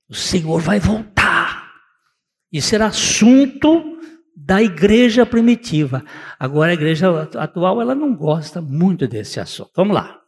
O 0.10 0.15
Senhor 0.15 0.60
vai 0.60 0.80
voltar. 0.80 1.72
Isso 2.52 2.74
era 2.74 2.88
assunto 2.88 3.98
da 4.36 4.62
igreja 4.62 5.26
primitiva. 5.26 6.04
Agora 6.39 6.72
a 6.72 6.74
igreja 6.74 7.30
atual 7.38 7.82
ela 7.82 7.94
não 7.94 8.15
gosta 8.15 8.62
muito 8.62 9.08
desse 9.08 9.39
assunto. 9.39 9.72
Vamos 9.76 9.94
lá. 9.94 10.20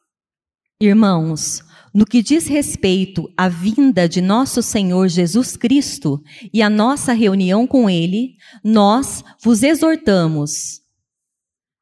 Irmãos, 0.79 1.63
no 1.93 2.05
que 2.05 2.21
diz 2.23 2.47
respeito 2.47 3.31
à 3.37 3.47
vinda 3.47 4.07
de 4.07 4.21
nosso 4.21 4.61
Senhor 4.61 5.07
Jesus 5.07 5.57
Cristo 5.57 6.21
e 6.53 6.61
à 6.61 6.69
nossa 6.69 7.13
reunião 7.13 7.67
com 7.67 7.89
ele, 7.89 8.35
nós 8.63 9.23
vos 9.43 9.63
exortamos 9.63 10.80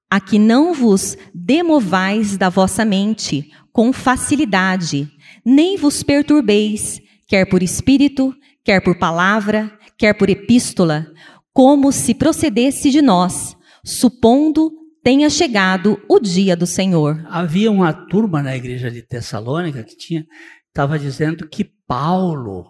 a 0.10 0.20
que 0.20 0.40
não 0.40 0.74
vos 0.74 1.16
demovais 1.34 2.38
da 2.38 2.50
vossa 2.50 2.84
mente 2.84 3.52
com 3.72 3.94
facilidade, 3.94 5.10
nem 5.46 5.78
vos 5.78 6.02
perturbeis, 6.02 7.00
quer 7.28 7.46
por 7.46 7.62
espírito, 7.62 8.36
quer 8.64 8.82
por 8.82 8.98
palavra, 8.98 9.72
quer 9.98 10.14
por 10.14 10.30
epístola, 10.30 11.08
como 11.54 11.92
se 11.92 12.14
procedesse 12.14 12.90
de 12.90 13.02
nós, 13.02 13.56
supondo 13.84 14.72
tenha 15.04 15.30
chegado 15.30 16.02
o 16.10 16.20
dia 16.20 16.56
do 16.56 16.66
Senhor. 16.66 17.24
Havia 17.30 17.72
uma 17.72 17.94
turma 17.94 18.42
na 18.42 18.56
igreja 18.56 18.92
de 18.92 19.02
Tessalônica 19.02 19.84
que 19.84 19.96
tinha 19.96 20.26
estava 20.68 21.00
dizendo 21.00 21.48
que 21.48 21.64
Paulo 21.88 22.66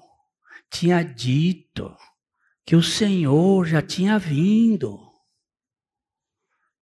tinha 0.71 1.03
dito 1.03 1.91
que 2.65 2.75
o 2.75 2.83
Senhor 2.83 3.65
já 3.65 3.81
tinha 3.81 4.17
vindo 4.17 5.08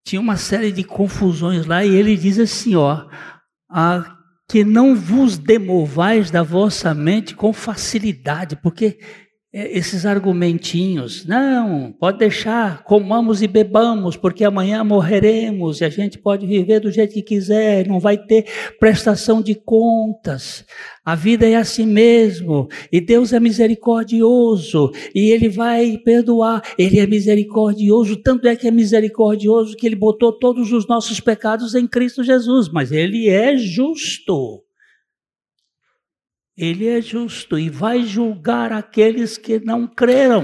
tinha 0.08 0.22
uma 0.22 0.38
série 0.38 0.72
de 0.72 0.86
confusões 0.86 1.66
lá 1.66 1.84
e 1.84 1.94
ele 1.94 2.16
diz 2.16 2.40
assim, 2.40 2.78
ó, 2.78 3.06
a, 3.70 4.16
que 4.48 4.64
não 4.64 4.96
vos 4.96 5.38
demovais 5.38 6.32
da 6.32 6.42
vossa 6.42 6.94
mente 6.94 7.36
com 7.36 7.52
facilidade, 7.52 8.56
porque 8.56 9.00
esses 9.54 10.06
argumentinhos, 10.06 11.26
não, 11.26 11.92
pode 11.98 12.18
deixar, 12.18 12.84
comamos 12.84 13.42
e 13.42 13.48
bebamos, 13.48 14.18
porque 14.18 14.44
amanhã 14.44 14.84
morreremos 14.84 15.80
e 15.80 15.86
a 15.86 15.90
gente 15.90 16.18
pode 16.18 16.46
viver 16.46 16.82
do 16.82 16.92
jeito 16.92 17.14
que 17.14 17.22
quiser, 17.22 17.88
não 17.88 18.00
vai 18.00 18.18
ter 18.18 18.46
prestação 18.78 19.42
de 19.42 19.56
contas. 19.56 20.66
A 21.04 21.16
vida 21.16 21.48
é 21.48 21.56
assim 21.56 21.86
mesmo, 21.86 22.68
e 22.92 23.00
Deus 23.00 23.32
é 23.32 23.40
misericordioso, 23.40 24.92
e 25.16 25.32
Ele 25.32 25.48
vai 25.48 25.98
perdoar. 25.98 26.62
Ele 26.78 27.00
é 27.00 27.08
misericordioso, 27.08 28.18
tanto 28.18 28.48
é 28.48 28.56
que 28.56 28.68
é 28.68 28.72
misericordioso 28.72 29.78
que 29.78 29.88
Ele 29.88 29.96
botou 29.96 30.34
todos 30.34 30.74
os 30.74 30.86
nossos 30.86 31.22
pecados 31.22 31.74
em 31.74 31.88
Cristo 31.88 32.22
Jesus, 32.22 32.70
mas 32.70 32.92
Ele 32.92 33.30
é 33.30 33.56
justo. 33.56 34.67
Ele 36.58 36.88
é 36.88 37.00
justo 37.00 37.60
e 37.60 37.70
vai 37.70 38.04
julgar 38.04 38.74
aqueles 38.74 39.38
que 39.38 39.60
não 39.60 39.86
creram. 39.86 40.44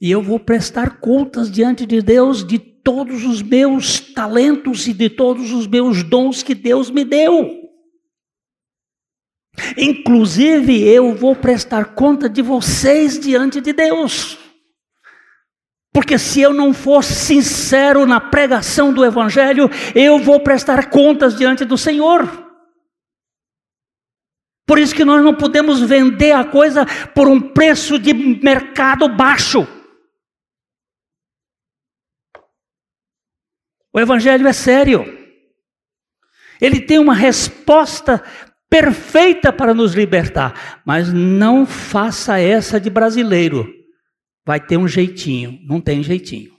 E 0.00 0.10
eu 0.10 0.20
vou 0.20 0.40
prestar 0.40 1.00
contas 1.00 1.50
diante 1.50 1.86
de 1.86 2.02
Deus 2.02 2.44
de 2.44 2.58
todos 2.58 3.24
os 3.24 3.40
meus 3.40 4.00
talentos 4.00 4.86
e 4.86 4.92
de 4.92 5.08
todos 5.08 5.52
os 5.52 5.66
meus 5.66 6.02
dons 6.02 6.42
que 6.42 6.54
Deus 6.54 6.90
me 6.90 7.04
deu. 7.04 7.64
Inclusive, 9.78 10.82
eu 10.82 11.14
vou 11.14 11.34
prestar 11.34 11.94
conta 11.94 12.28
de 12.28 12.42
vocês 12.42 13.18
diante 13.18 13.60
de 13.60 13.72
Deus. 13.72 14.45
Porque 15.96 16.18
se 16.18 16.42
eu 16.42 16.52
não 16.52 16.74
for 16.74 17.02
sincero 17.02 18.04
na 18.04 18.20
pregação 18.20 18.92
do 18.92 19.02
Evangelho, 19.02 19.70
eu 19.94 20.18
vou 20.18 20.38
prestar 20.40 20.90
contas 20.90 21.34
diante 21.34 21.64
do 21.64 21.78
Senhor. 21.78 22.28
Por 24.66 24.78
isso 24.78 24.94
que 24.94 25.06
nós 25.06 25.24
não 25.24 25.34
podemos 25.34 25.80
vender 25.80 26.32
a 26.32 26.44
coisa 26.44 26.84
por 27.14 27.26
um 27.26 27.40
preço 27.40 27.98
de 27.98 28.12
mercado 28.12 29.08
baixo. 29.08 29.66
O 33.90 33.98
Evangelho 33.98 34.46
é 34.46 34.52
sério. 34.52 35.02
Ele 36.60 36.78
tem 36.78 36.98
uma 36.98 37.14
resposta 37.14 38.22
perfeita 38.68 39.50
para 39.50 39.72
nos 39.72 39.94
libertar, 39.94 40.82
mas 40.84 41.10
não 41.10 41.64
faça 41.64 42.38
essa 42.38 42.78
de 42.78 42.90
brasileiro 42.90 43.75
vai 44.46 44.64
ter 44.64 44.76
um 44.76 44.86
jeitinho. 44.86 45.58
Não 45.64 45.80
tem 45.80 46.04
jeitinho. 46.04 46.56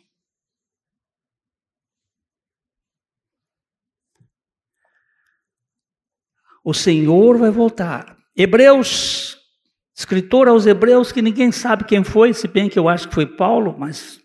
O 6.61 6.73
Senhor 6.73 7.37
vai 7.37 7.49
voltar. 7.49 8.17
Hebreus, 8.35 9.37
escritor 9.95 10.49
aos 10.49 10.65
Hebreus, 10.65 11.13
que 11.13 11.21
ninguém 11.21 11.49
sabe 11.49 11.85
quem 11.85 12.03
foi, 12.03 12.33
se 12.33 12.45
bem 12.45 12.69
que 12.69 12.77
eu 12.77 12.89
acho 12.89 13.07
que 13.07 13.15
foi 13.15 13.25
Paulo, 13.25 13.73
mas 13.79 14.19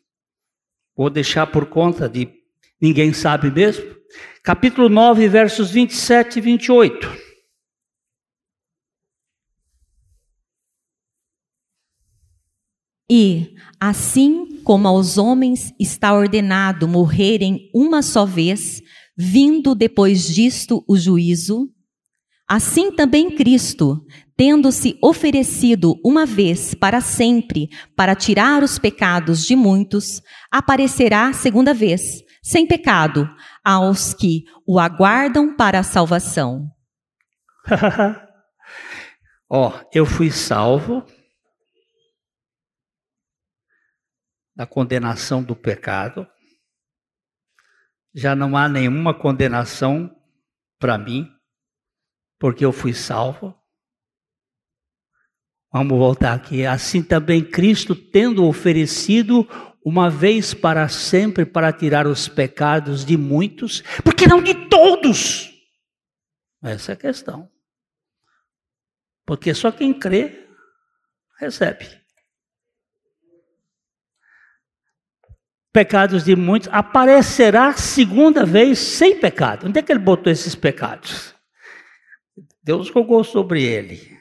vou 0.96 1.08
deixar 1.08 1.46
por 1.46 1.66
conta 1.66 2.08
de 2.08 2.28
ninguém 2.80 3.12
sabe 3.12 3.48
mesmo. 3.48 3.96
Capítulo 4.42 4.88
9, 4.88 5.28
versos 5.28 5.70
27 5.70 6.40
e 6.40 6.42
28. 6.42 7.32
E, 13.14 13.51
assim 13.84 14.62
como 14.62 14.86
aos 14.86 15.18
homens 15.18 15.74
está 15.76 16.14
ordenado 16.14 16.86
morrerem 16.86 17.68
uma 17.74 18.00
só 18.00 18.24
vez, 18.24 18.80
vindo 19.16 19.74
depois 19.74 20.24
disto 20.24 20.84
o 20.86 20.96
juízo, 20.96 21.68
assim 22.48 22.92
também 22.92 23.34
Cristo, 23.34 24.00
tendo-se 24.36 24.96
oferecido 25.02 25.98
uma 26.04 26.24
vez 26.24 26.74
para 26.74 27.00
sempre 27.00 27.70
para 27.96 28.14
tirar 28.14 28.62
os 28.62 28.78
pecados 28.78 29.44
de 29.44 29.56
muitos, 29.56 30.22
aparecerá 30.48 31.32
segunda 31.32 31.74
vez, 31.74 32.22
sem 32.40 32.64
pecado, 32.64 33.28
aos 33.64 34.14
que 34.14 34.44
o 34.64 34.78
aguardam 34.78 35.56
para 35.56 35.80
a 35.80 35.82
salvação. 35.82 36.68
Ó, 39.50 39.70
oh, 39.70 39.72
eu 39.92 40.06
fui 40.06 40.30
salvo 40.30 41.04
da 44.62 44.66
condenação 44.66 45.42
do 45.42 45.56
pecado. 45.56 46.24
Já 48.14 48.36
não 48.36 48.56
há 48.56 48.68
nenhuma 48.68 49.12
condenação 49.12 50.14
para 50.78 50.96
mim, 50.96 51.28
porque 52.38 52.64
eu 52.64 52.70
fui 52.70 52.94
salvo. 52.94 53.52
Vamos 55.72 55.98
voltar 55.98 56.32
aqui. 56.34 56.64
Assim 56.64 57.02
também 57.02 57.42
Cristo, 57.42 57.96
tendo 57.96 58.44
oferecido 58.44 59.48
uma 59.84 60.08
vez 60.08 60.54
para 60.54 60.88
sempre 60.88 61.44
para 61.44 61.72
tirar 61.72 62.06
os 62.06 62.28
pecados 62.28 63.04
de 63.04 63.16
muitos, 63.16 63.82
porque 64.04 64.28
não 64.28 64.40
de 64.40 64.68
todos. 64.68 65.50
Essa 66.62 66.92
é 66.92 66.94
a 66.94 66.98
questão. 66.98 67.50
Porque 69.26 69.52
só 69.54 69.72
quem 69.72 69.92
crê 69.92 70.48
recebe. 71.40 72.01
Pecados 75.72 76.24
de 76.24 76.36
muitos, 76.36 76.68
aparecerá 76.70 77.72
segunda 77.72 78.44
vez 78.44 78.78
sem 78.78 79.18
pecado. 79.18 79.66
Onde 79.66 79.78
é 79.78 79.82
que 79.82 79.90
ele 79.90 79.98
botou 79.98 80.30
esses 80.30 80.54
pecados? 80.54 81.34
Deus 82.62 82.88
jogou 82.88 83.24
sobre 83.24 83.62
ele. 83.62 84.16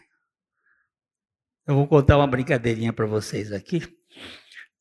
Eu 1.68 1.76
vou 1.76 1.88
contar 1.88 2.18
uma 2.18 2.28
brincadeirinha 2.28 2.92
para 2.92 3.06
vocês 3.06 3.52
aqui. 3.52 3.82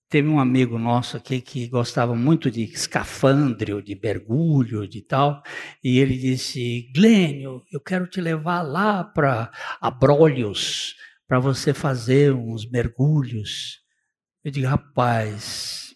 Teve 0.08 0.28
um 0.28 0.40
amigo 0.40 0.76
nosso 0.76 1.16
aqui 1.16 1.40
que 1.40 1.68
gostava 1.68 2.16
muito 2.16 2.50
de 2.50 2.64
escafandro, 2.64 3.80
de 3.80 3.94
mergulho, 3.94 4.88
de 4.88 5.02
tal, 5.02 5.40
e 5.84 6.00
ele 6.00 6.16
disse: 6.16 6.90
Glênio, 6.92 7.62
eu 7.70 7.80
quero 7.80 8.08
te 8.08 8.20
levar 8.20 8.62
lá 8.62 9.04
para 9.04 9.52
Abrolhos, 9.80 10.96
para 11.28 11.38
você 11.38 11.72
fazer 11.72 12.32
uns 12.32 12.68
mergulhos. 12.68 13.78
Eu 14.42 14.50
digo, 14.50 14.66
rapaz, 14.66 15.89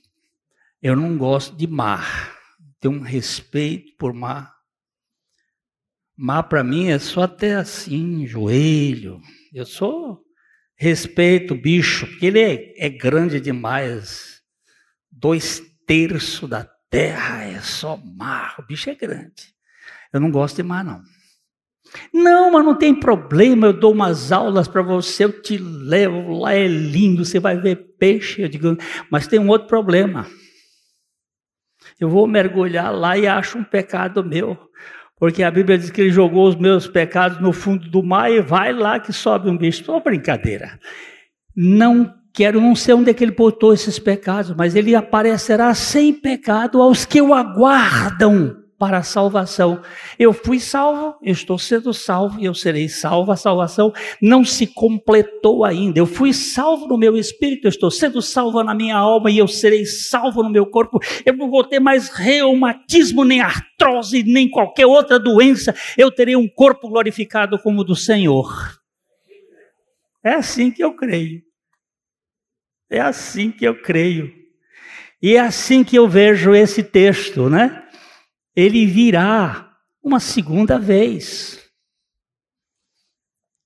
eu 0.85 0.95
não 0.95 1.17
gosto 1.17 1.57
de 1.57 1.67
mar. 1.67 2.37
Tenho 2.79 2.97
um 2.97 3.01
respeito 3.01 3.97
por 3.97 4.13
mar. 4.13 4.55
Mar 6.15 6.43
para 6.43 6.63
mim 6.63 6.89
é 6.91 6.99
só 6.99 7.23
até 7.23 7.55
assim, 7.55 8.27
joelho. 8.27 9.19
Eu 9.51 9.65
sou 9.65 10.21
respeito 10.77 11.55
o 11.55 11.61
bicho, 11.61 12.07
porque 12.07 12.27
ele 12.27 12.39
é, 12.39 12.87
é 12.87 12.91
grande 12.91 13.41
demais. 13.41 14.43
Dois 15.11 15.63
terços 15.87 16.51
da 16.51 16.69
terra 16.91 17.45
é 17.45 17.63
só 17.63 17.97
mar. 17.97 18.57
O 18.59 18.67
bicho 18.67 18.91
é 18.91 18.95
grande. 18.95 19.55
Eu 20.13 20.21
não 20.21 20.31
gosto 20.31 20.57
de 20.57 20.63
mar, 20.63 20.85
não. 20.85 21.01
Não, 22.13 22.53
mas 22.53 22.65
não 22.65 22.77
tem 22.77 22.95
problema, 22.95 23.69
eu 23.69 23.73
dou 23.73 23.93
umas 23.93 24.31
aulas 24.33 24.69
para 24.69 24.83
você, 24.83 25.25
eu 25.25 25.41
te 25.41 25.57
levo, 25.57 26.41
lá 26.41 26.53
é 26.53 26.67
lindo, 26.67 27.25
você 27.25 27.41
vai 27.41 27.57
ver 27.57 27.97
peixe. 27.99 28.43
Eu 28.43 28.49
digo, 28.51 28.77
mas 29.11 29.27
tem 29.27 29.39
um 29.39 29.49
outro 29.49 29.67
problema. 29.67 30.27
Eu 32.01 32.09
vou 32.09 32.27
mergulhar 32.27 32.93
lá 32.93 33.17
e 33.17 33.27
acho 33.27 33.59
um 33.59 33.65
pecado 33.65 34.25
meu. 34.25 34.59
Porque 35.19 35.43
a 35.43 35.51
Bíblia 35.51 35.79
diz 35.79 35.91
que 35.91 36.01
ele 36.01 36.11
jogou 36.11 36.49
os 36.49 36.57
meus 36.57 36.87
pecados 36.87 37.41
no 37.41 37.53
fundo 37.53 37.89
do 37.89 38.03
mar 38.03 38.31
e 38.31 38.41
vai 38.41 38.73
lá 38.73 38.99
que 38.99 39.13
sobe 39.13 39.49
um 39.49 39.57
bicho. 39.57 39.85
Só 39.85 40.01
brincadeira. 40.01 40.79
Não 41.57 42.13
quero, 42.33 42.61
não 42.61 42.75
sei 42.75 42.95
onde 42.95 43.11
é 43.11 43.15
que 43.15 43.23
ele 43.23 43.33
botou 43.33 43.73
esses 43.73 43.99
pecados, 43.99 44.55
mas 44.57 44.75
ele 44.75 44.95
aparecerá 44.95 45.73
sem 45.73 46.13
pecado 46.13 46.83
aos 46.83 47.05
que 47.05 47.23
o 47.23 47.33
aguardam 47.33 48.64
para 48.79 48.99
a 48.99 49.03
salvação. 49.03 49.81
Eu 50.19 50.33
fui 50.33 50.59
salvo, 50.59 51.17
eu 51.23 51.33
estou 51.33 51.59
sendo 51.59 51.93
salvo 51.93 52.41
e 52.41 52.45
eu 52.45 52.55
serei 52.55 52.89
salvo. 52.89 53.33
A 53.33 53.37
salvação 53.37 53.93
não 54.21 54.45
se 54.45 54.67
completou 54.67 55.65
ainda. 55.65 55.99
Eu 55.99 56.07
fui 56.07 56.33
salvo 56.33 56.87
no 56.87 56.99
meu 56.99 57.17
espírito, 57.17 57.67
eu 57.67 57.71
estou 57.71 57.91
sendo 57.91 58.21
salvo 58.21 58.63
na 58.63 58.75
minha 58.75 58.97
alma 58.97 59.31
e 59.31 59.39
eu 59.39 59.47
serei 59.47 59.85
salvo 59.87 60.43
no 60.43 60.51
meu 60.51 60.67
corpo. 60.67 60.99
Eu 61.25 61.37
não 61.37 61.51
vou 61.51 61.65
ter 61.65 61.81
mais 61.81 62.09
reumatismo, 62.09 63.25
nem 63.25 63.41
artrose, 63.41 64.23
nem 64.23 64.49
qualquer 64.49 64.87
outra 64.87 65.19
doença. 65.19 65.75
Eu 65.97 66.11
terei 66.11 66.37
um 66.37 66.49
corpo 66.49 66.89
glorificado 66.89 67.59
como 67.59 67.83
o 67.83 67.85
do 67.85 67.95
Senhor. 67.95 68.81
É 70.23 70.33
assim 70.33 70.71
que 70.71 70.83
eu 70.83 70.95
creio. 70.95 71.43
É 72.91 73.01
assim 73.01 73.51
que 73.51 73.67
eu 73.67 73.81
creio. 73.81 74.33
E 75.23 75.37
é 75.37 75.41
assim 75.41 75.83
que 75.83 75.97
eu 75.97 76.09
vejo 76.09 76.55
esse 76.55 76.83
texto, 76.83 77.49
né? 77.49 77.84
Ele 78.55 78.87
virá 78.87 79.77
uma 80.03 80.21
segunda 80.21 80.79
vez. 80.79 81.61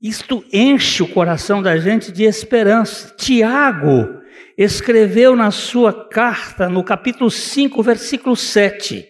Isto 0.01 0.45
enche 0.53 1.03
o 1.03 1.09
coração 1.09 1.61
da 1.61 1.77
gente 1.77 2.13
de 2.13 2.23
esperança. 2.23 3.15
Tiago 3.17 4.19
escreveu 4.57 5.35
na 5.35 5.51
sua 5.51 6.09
carta, 6.09 6.69
no 6.69 6.85
capítulo 6.85 7.31
5, 7.31 7.83
versículo 7.83 8.37
7. 8.37 9.07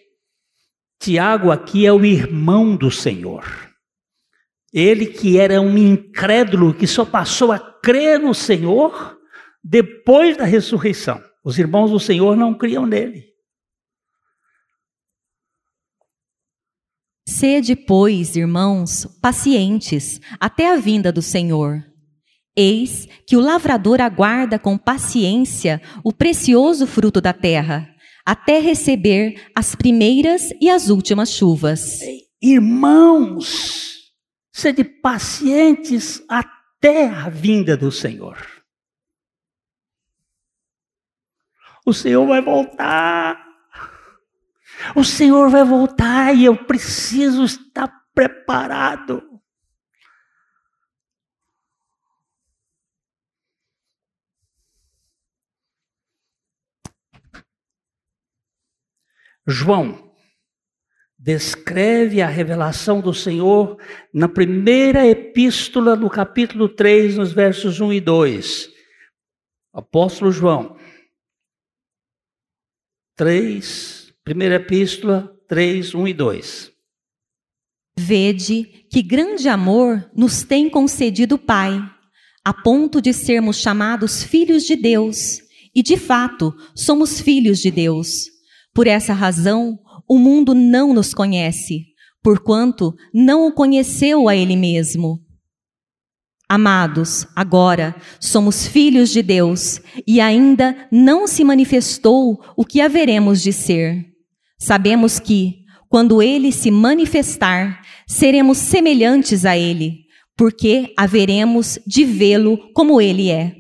Tiago 0.99 1.51
aqui 1.51 1.87
é 1.87 1.93
o 1.93 2.05
irmão 2.05 2.75
do 2.75 2.91
Senhor. 2.91 3.45
Ele 4.73 5.07
que 5.07 5.39
era 5.39 5.61
um 5.61 5.77
incrédulo, 5.77 6.75
que 6.75 6.87
só 6.87 7.05
passou 7.05 7.53
a 7.53 7.59
crer 7.59 8.19
no 8.19 8.35
Senhor 8.35 9.17
depois 9.63 10.37
da 10.37 10.45
ressurreição. 10.45 11.23
Os 11.45 11.59
irmãos 11.59 11.91
do 11.91 12.01
Senhor 12.01 12.37
não 12.37 12.55
criam 12.55 12.87
nele. 12.87 13.28
Sede, 17.39 17.77
pois, 17.77 18.35
irmãos, 18.35 19.07
pacientes 19.23 20.21
até 20.41 20.73
a 20.73 20.77
vinda 20.77 21.13
do 21.13 21.23
Senhor. 21.23 21.85
Eis 22.57 23.07
que 23.25 23.37
o 23.37 23.41
lavrador 23.41 24.01
aguarda 24.01 24.59
com 24.59 24.77
paciência 24.77 25.81
o 26.03 26.13
precioso 26.13 26.85
fruto 26.85 27.21
da 27.21 27.33
terra, 27.33 27.89
até 28.27 28.59
receber 28.59 29.41
as 29.55 29.77
primeiras 29.77 30.51
e 30.61 30.69
as 30.69 30.89
últimas 30.89 31.31
chuvas. 31.31 32.01
Irmãos, 32.43 34.11
sede 34.53 34.83
pacientes 34.83 36.21
até 36.29 37.07
a 37.07 37.29
vinda 37.29 37.77
do 37.77 37.93
Senhor. 37.93 38.37
O 41.87 41.95
Senhor 41.95 42.27
vai 42.27 42.43
voltar. 42.43 43.48
O 44.95 45.05
Senhor 45.05 45.51
vai 45.51 45.65
voltar 45.65 46.35
e 46.35 46.45
eu 46.45 46.57
preciso 46.65 47.45
estar 47.45 47.89
preparado. 48.15 49.23
João 59.47 60.13
descreve 61.19 62.21
a 62.21 62.29
revelação 62.29 63.01
do 63.01 63.15
Senhor 63.15 63.77
na 64.13 64.29
primeira 64.29 65.07
epístola, 65.07 65.97
no 65.97 66.09
capítulo 66.09 66.69
3, 66.69 67.17
nos 67.17 67.33
versos 67.33 67.81
1 67.81 67.95
e 67.95 68.01
2. 68.01 68.71
Apóstolo 69.73 70.31
João 70.31 70.79
3, 73.17 74.08
Primeira 74.29 74.57
Epístola 74.57 75.35
3, 75.49 75.95
1 75.95 76.09
e 76.09 76.13
2. 76.13 76.71
Vede 77.99 78.65
que 78.91 79.01
grande 79.01 79.49
amor 79.49 80.07
nos 80.15 80.43
tem 80.43 80.69
concedido 80.69 81.37
o 81.37 81.39
Pai, 81.39 81.81
a 82.45 82.53
ponto 82.53 83.01
de 83.01 83.15
sermos 83.15 83.57
chamados 83.57 84.23
filhos 84.23 84.65
de 84.65 84.77
Deus, 84.77 85.39
e 85.75 85.83
de 85.83 85.97
fato 85.97 86.55
somos 86.77 87.19
filhos 87.19 87.59
de 87.59 87.71
Deus. 87.71 88.27
Por 88.75 88.87
essa 88.87 89.15
razão, 89.15 89.79
o 90.07 90.19
mundo 90.19 90.53
não 90.55 90.93
nos 90.93 91.15
conhece, 91.15 91.87
porquanto 92.23 92.93
não 93.15 93.47
o 93.47 93.53
conheceu 93.55 94.29
a 94.29 94.37
ele 94.37 94.57
mesmo. 94.57 95.25
Amados, 96.47 97.27
agora 97.35 97.97
somos 98.21 98.67
filhos 98.67 99.09
de 99.09 99.23
Deus 99.23 99.81
e 100.07 100.21
ainda 100.21 100.87
não 100.93 101.27
se 101.27 101.43
manifestou 101.43 102.39
o 102.59 102.63
que 102.63 102.83
haveremos 102.83 103.41
de 103.41 103.55
ser. 103.55 104.18
Sabemos 104.59 105.19
que, 105.21 105.65
quando 105.89 106.21
ele 106.21 106.51
se 106.53 106.71
manifestar, 106.71 107.81
seremos 108.07 108.59
semelhantes 108.59 109.45
a 109.45 109.57
ele, 109.57 110.05
porque 110.37 110.93
haveremos 110.97 111.79
de 111.87 112.05
vê-lo 112.05 112.73
como 112.73 113.01
ele 113.01 113.31
é. 113.31 113.55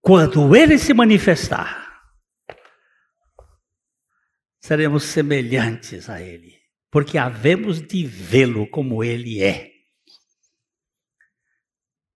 Quando 0.00 0.54
ele 0.54 0.78
se 0.78 0.94
manifestar, 0.94 1.84
seremos 4.60 5.02
semelhantes 5.02 6.08
a 6.08 6.22
ele, 6.22 6.54
porque 6.90 7.18
havemos 7.18 7.82
de 7.82 8.06
vê-lo 8.06 8.68
como 8.68 9.02
ele 9.02 9.42
é. 9.42 9.72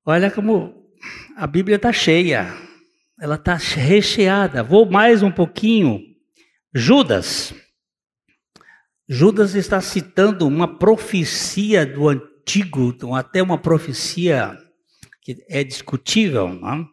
Olha 0.06 0.30
como 0.30 0.88
a 1.36 1.46
Bíblia 1.46 1.76
está 1.76 1.92
cheia, 1.92 2.52
ela 3.20 3.34
está 3.34 3.54
recheada. 3.54 4.62
Vou 4.62 4.90
mais 4.90 5.22
um 5.22 5.30
pouquinho. 5.30 6.00
Judas. 6.74 7.52
Judas 9.12 9.56
está 9.56 9.80
citando 9.80 10.46
uma 10.46 10.78
profecia 10.78 11.84
do 11.84 12.08
antigo, 12.08 12.94
até 13.16 13.42
uma 13.42 13.58
profecia 13.58 14.56
que 15.20 15.44
é 15.48 15.64
discutível. 15.64 16.48
Não? 16.48 16.88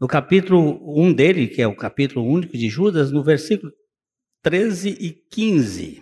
No 0.00 0.06
capítulo 0.06 0.80
1 1.04 1.12
dele, 1.12 1.48
que 1.48 1.60
é 1.60 1.66
o 1.66 1.74
capítulo 1.74 2.24
único 2.24 2.56
de 2.56 2.68
Judas, 2.68 3.10
no 3.10 3.24
versículo 3.24 3.72
13 4.44 4.90
e 4.90 5.10
15. 5.10 6.00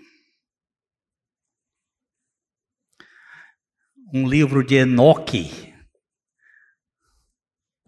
Um 4.12 4.28
livro 4.28 4.62
de 4.62 4.74
Enoque, 4.74 5.72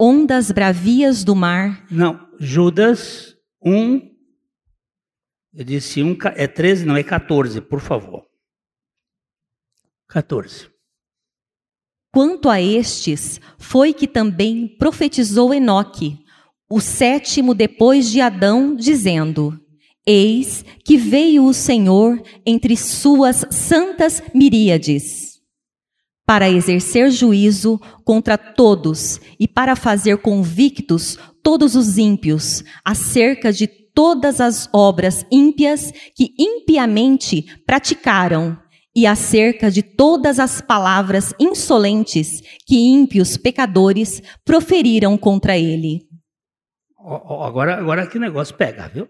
ondas 0.00 0.50
bravias 0.50 1.22
do 1.24 1.36
mar. 1.36 1.86
Não, 1.90 2.26
Judas 2.40 3.36
1, 3.62 4.09
eu 5.52 5.64
disse 5.64 6.02
1, 6.02 6.16
é 6.36 6.46
13, 6.46 6.86
não, 6.86 6.96
é 6.96 7.02
14, 7.02 7.60
por 7.60 7.80
favor. 7.80 8.24
14. 10.08 10.68
Quanto 12.12 12.48
a 12.48 12.60
estes, 12.60 13.40
foi 13.58 13.92
que 13.92 14.08
também 14.08 14.66
profetizou 14.76 15.54
Enoque, 15.54 16.18
o 16.68 16.80
sétimo 16.80 17.54
depois 17.54 18.10
de 18.10 18.20
Adão, 18.20 18.74
dizendo: 18.74 19.58
Eis 20.06 20.64
que 20.84 20.96
veio 20.96 21.44
o 21.44 21.54
Senhor 21.54 22.20
entre 22.44 22.76
suas 22.76 23.44
santas 23.50 24.22
miríades 24.34 25.30
para 26.30 26.48
exercer 26.48 27.10
juízo 27.10 27.80
contra 28.04 28.38
todos 28.38 29.20
e 29.38 29.48
para 29.48 29.74
fazer 29.74 30.18
convictos 30.18 31.18
todos 31.42 31.74
os 31.74 31.98
ímpios 31.98 32.62
acerca 32.84 33.52
de 33.52 33.66
todas 33.94 34.40
as 34.40 34.68
obras 34.72 35.24
ímpias 35.30 35.92
que 36.14 36.34
impiamente 36.38 37.42
praticaram 37.66 38.58
e 38.94 39.06
acerca 39.06 39.70
de 39.70 39.82
todas 39.82 40.38
as 40.38 40.60
palavras 40.60 41.32
insolentes 41.38 42.40
que 42.66 42.76
ímpios 42.76 43.36
pecadores 43.36 44.20
proferiram 44.44 45.16
contra 45.16 45.56
ele. 45.56 46.08
Agora, 46.98 47.76
agora 47.76 48.06
que 48.06 48.18
negócio 48.18 48.54
pega, 48.56 48.88
viu? 48.88 49.08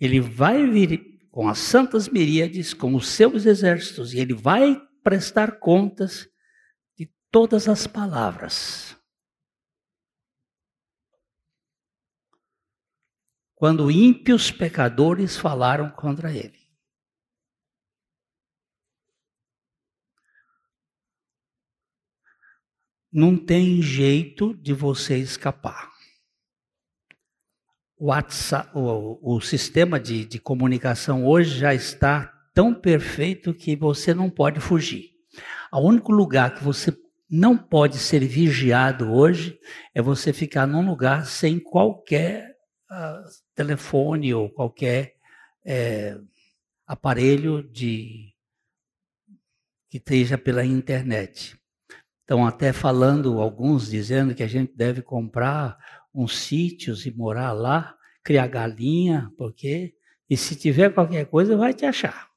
Ele 0.00 0.20
vai 0.20 0.66
vir 0.66 1.00
com 1.30 1.48
as 1.48 1.58
santas 1.58 2.08
miríades, 2.08 2.74
com 2.74 2.94
os 2.94 3.08
seus 3.08 3.46
exércitos, 3.46 4.14
e 4.14 4.18
ele 4.18 4.34
vai 4.34 4.80
prestar 5.02 5.60
contas 5.60 6.26
de 6.98 7.08
todas 7.30 7.68
as 7.68 7.86
palavras. 7.86 8.96
Quando 13.60 13.90
ímpios 13.90 14.50
pecadores 14.50 15.36
falaram 15.36 15.90
contra 15.90 16.34
ele. 16.34 16.58
Não 23.12 23.36
tem 23.36 23.82
jeito 23.82 24.54
de 24.54 24.72
você 24.72 25.18
escapar. 25.18 25.90
O, 27.98 28.06
WhatsApp, 28.06 28.70
o, 28.74 29.18
o 29.20 29.42
sistema 29.42 30.00
de, 30.00 30.24
de 30.24 30.40
comunicação 30.40 31.26
hoje 31.26 31.58
já 31.58 31.74
está 31.74 32.32
tão 32.54 32.72
perfeito 32.72 33.52
que 33.52 33.76
você 33.76 34.14
não 34.14 34.30
pode 34.30 34.58
fugir. 34.58 35.10
O 35.70 35.80
único 35.80 36.12
lugar 36.12 36.54
que 36.54 36.64
você 36.64 36.96
não 37.30 37.58
pode 37.58 37.98
ser 37.98 38.26
vigiado 38.26 39.12
hoje 39.12 39.60
é 39.94 40.00
você 40.00 40.32
ficar 40.32 40.66
num 40.66 40.88
lugar 40.88 41.26
sem 41.26 41.60
qualquer 41.60 42.49
telefone 43.54 44.34
ou 44.34 44.50
qualquer 44.50 45.16
é, 45.64 46.18
aparelho 46.86 47.62
de 47.62 48.34
que 49.88 49.98
esteja 49.98 50.38
pela 50.38 50.64
internet. 50.64 51.60
Então, 52.24 52.46
até 52.46 52.72
falando, 52.72 53.40
alguns 53.40 53.90
dizendo 53.90 54.34
que 54.34 54.42
a 54.42 54.48
gente 54.48 54.72
deve 54.76 55.02
comprar 55.02 55.76
uns 56.14 56.38
sítios 56.38 57.06
e 57.06 57.10
morar 57.10 57.52
lá, 57.52 57.96
criar 58.22 58.46
galinha, 58.46 59.32
porque 59.36 59.94
e 60.30 60.36
se 60.36 60.54
tiver 60.54 60.94
qualquer 60.94 61.26
coisa, 61.26 61.56
vai 61.56 61.74
te 61.74 61.84
achar. 61.84 62.30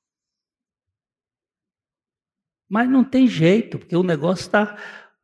Mas 2.67 2.89
não 2.89 3.03
tem 3.03 3.27
jeito, 3.27 3.77
porque 3.77 3.95
o 3.95 4.01
negócio 4.01 4.41
está 4.41 4.75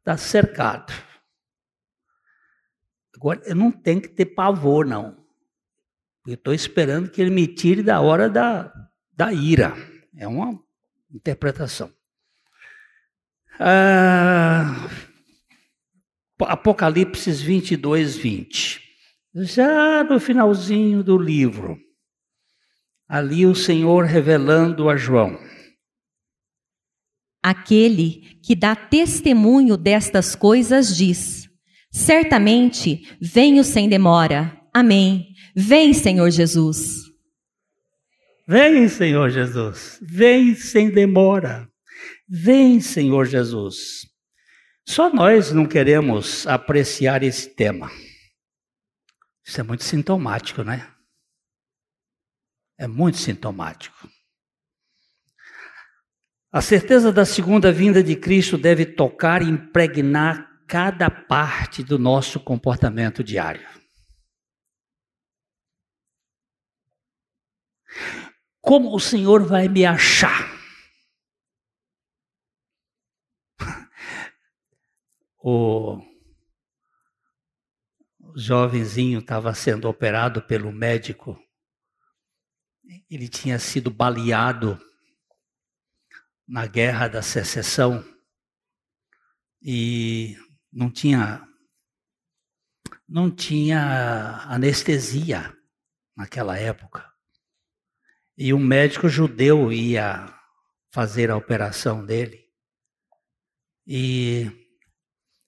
tá 0.03 0.15
cercado. 0.15 0.93
Agora, 3.15 3.55
não 3.55 3.71
tenho 3.71 3.99
que 3.99 4.09
ter 4.09 4.27
pavor, 4.27 4.85
não. 4.85 5.18
Eu 6.27 6.35
estou 6.35 6.53
esperando 6.53 7.09
que 7.09 7.21
ele 7.21 7.29
me 7.29 7.47
tire 7.47 7.81
da 7.81 7.99
hora 8.01 8.29
da, 8.29 8.71
da 9.15 9.33
ira. 9.33 9.73
É 10.15 10.27
uma 10.27 10.59
interpretação. 11.13 11.91
Ah, 13.59 14.89
Apocalipse 16.39 17.31
22, 17.31 18.15
20. 18.15 18.81
Já 19.35 20.03
no 20.03 20.19
finalzinho 20.19 21.03
do 21.03 21.17
livro, 21.17 21.77
ali 23.07 23.45
o 23.45 23.55
Senhor 23.55 24.05
revelando 24.05 24.89
a 24.89 24.95
João 24.95 25.37
Aquele 27.41 28.37
que 28.43 28.53
dá 28.53 28.75
testemunho 28.75 29.77
destas 29.77 30.35
coisas 30.35 30.95
diz: 30.95 31.49
Certamente 31.89 33.17
venho 33.21 33.63
sem 33.63 33.87
demora. 33.87 34.59
Amém. 34.73 35.28
Vem, 35.61 35.93
Senhor 35.93 36.31
Jesus. 36.31 37.03
Vem, 38.47 38.87
Senhor 38.87 39.29
Jesus. 39.29 39.99
Vem 40.01 40.55
sem 40.55 40.89
demora. 40.89 41.69
Vem, 42.25 42.79
Senhor 42.79 43.25
Jesus. 43.25 44.07
Só 44.87 45.13
nós 45.13 45.51
não 45.51 45.65
queremos 45.65 46.47
apreciar 46.47 47.23
esse 47.23 47.53
tema. 47.53 47.91
Isso 49.45 49.59
é 49.59 49.63
muito 49.63 49.83
sintomático, 49.83 50.63
né? 50.63 50.89
É 52.77 52.87
muito 52.87 53.17
sintomático. 53.17 54.09
A 56.53 56.61
certeza 56.61 57.11
da 57.11 57.25
segunda 57.25 57.69
vinda 57.69 58.01
de 58.01 58.15
Cristo 58.15 58.57
deve 58.57 58.85
tocar 58.85 59.41
e 59.41 59.49
impregnar 59.49 60.63
cada 60.65 61.09
parte 61.09 61.83
do 61.83 61.99
nosso 61.99 62.39
comportamento 62.39 63.21
diário. 63.21 63.78
Como 68.61 68.95
o 68.95 68.99
Senhor 68.99 69.45
vai 69.45 69.67
me 69.67 69.85
achar? 69.85 70.49
O 75.41 76.01
jovenzinho 78.35 79.19
estava 79.19 79.53
sendo 79.53 79.87
operado 79.87 80.41
pelo 80.41 80.71
médico. 80.71 81.41
Ele 83.09 83.27
tinha 83.27 83.57
sido 83.57 83.89
baleado 83.89 84.79
na 86.47 86.65
guerra 86.65 87.07
da 87.07 87.21
secessão 87.21 88.03
e 89.61 90.37
não 90.71 90.89
tinha 90.91 91.45
não 93.07 93.31
tinha 93.31 94.43
anestesia 94.45 95.55
naquela 96.15 96.57
época. 96.57 97.08
E 98.41 98.53
um 98.53 98.59
médico 98.59 99.09
judeu 99.09 99.69
ia 99.69 100.33
fazer 100.93 101.29
a 101.29 101.35
operação 101.35 102.05
dele. 102.05 102.39
E 103.85 104.49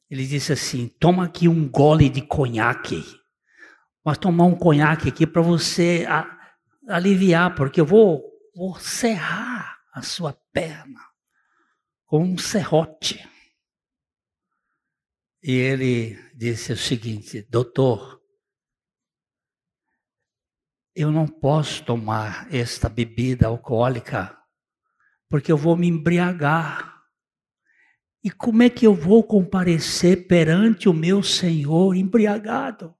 ele 0.10 0.28
disse 0.28 0.52
assim: 0.52 0.90
toma 1.00 1.24
aqui 1.24 1.48
um 1.48 1.70
gole 1.70 2.10
de 2.10 2.22
conhaque. 2.22 3.02
Mas 4.04 4.18
tomar 4.18 4.44
um 4.44 4.58
conhaque 4.58 5.08
aqui 5.08 5.26
para 5.26 5.42
você 5.42 6.06
aliviar, 6.86 7.56
porque 7.56 7.80
eu 7.80 7.86
vou, 7.86 8.30
vou 8.54 8.78
serrar 8.78 9.80
a 9.94 10.02
sua 10.02 10.34
perna 10.52 11.00
com 12.06 12.22
um 12.22 12.38
serrote. 12.38 13.26
E 15.42 15.54
ele 15.54 16.20
disse 16.36 16.74
o 16.74 16.78
seguinte: 16.78 17.42
Doutor, 17.50 18.21
eu 20.96 21.12
não 21.12 21.28
posso 21.28 21.84
tomar 21.86 22.54
esta 22.54 22.90
bebida 22.90 23.48
alcoólica 23.48 24.38
porque 25.32 25.50
eu 25.50 25.58
vou 25.58 25.78
me 25.78 25.88
embriagar. 25.88 27.02
E 28.22 28.30
como 28.30 28.62
é 28.62 28.70
que 28.70 28.86
eu 28.86 28.94
vou 28.94 29.24
comparecer 29.24 30.28
perante 30.28 30.90
o 30.90 30.94
meu 30.94 31.24
Senhor 31.24 31.96
embriagado? 31.96 32.94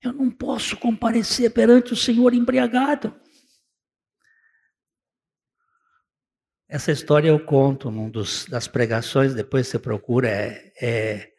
Eu 0.00 0.12
não 0.12 0.30
posso 0.30 0.76
comparecer 0.78 1.52
perante 1.52 1.92
o 1.92 1.96
Senhor 1.96 2.32
embriagado. 2.32 3.14
Essa 6.68 6.90
história 6.90 7.28
eu 7.28 7.38
conto 7.38 7.92
num 7.92 8.10
dos, 8.10 8.44
das 8.46 8.66
pregações, 8.66 9.34
depois 9.34 9.68
você 9.68 9.78
procura, 9.78 10.28
é, 10.28 10.72
é 10.80 11.32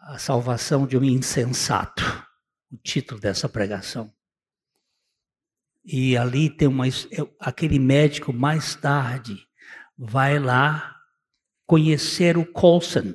a 0.00 0.18
salvação 0.18 0.84
de 0.84 0.98
um 0.98 1.04
insensato, 1.04 2.02
o 2.70 2.76
título 2.76 3.20
dessa 3.20 3.48
pregação. 3.48 4.12
E 5.84 6.16
ali 6.16 6.50
tem 6.50 6.66
uma. 6.66 6.84
Aquele 7.38 7.78
médico 7.78 8.32
mais 8.32 8.74
tarde 8.74 9.46
vai 9.96 10.38
lá 10.38 10.96
conhecer 11.64 12.36
o 12.36 12.44
Colson, 12.44 13.14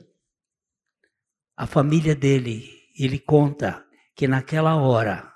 a 1.58 1.68
família 1.68 2.16
dele. 2.16 2.72
Ele 2.98 3.20
conta 3.20 3.86
que 4.16 4.28
naquela 4.28 4.76
hora 4.76 5.32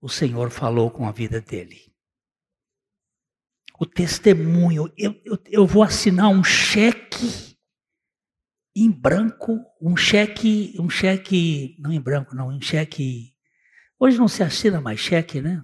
o 0.00 0.08
Senhor 0.08 0.50
falou 0.50 0.90
com 0.90 1.08
a 1.08 1.12
vida 1.12 1.40
dele 1.40 1.91
o 3.82 3.86
testemunho. 3.86 4.92
Eu, 4.96 5.20
eu, 5.24 5.38
eu 5.50 5.66
vou 5.66 5.82
assinar 5.82 6.28
um 6.28 6.44
cheque 6.44 7.56
em 8.76 8.88
branco, 8.88 9.58
um 9.80 9.96
cheque, 9.96 10.74
um 10.78 10.88
cheque, 10.88 11.76
não 11.80 11.92
em 11.92 12.00
branco, 12.00 12.34
não, 12.34 12.48
um 12.48 12.60
cheque. 12.60 13.34
Hoje 13.98 14.18
não 14.18 14.28
se 14.28 14.42
assina 14.42 14.80
mais 14.80 15.00
cheque, 15.00 15.40
né? 15.40 15.62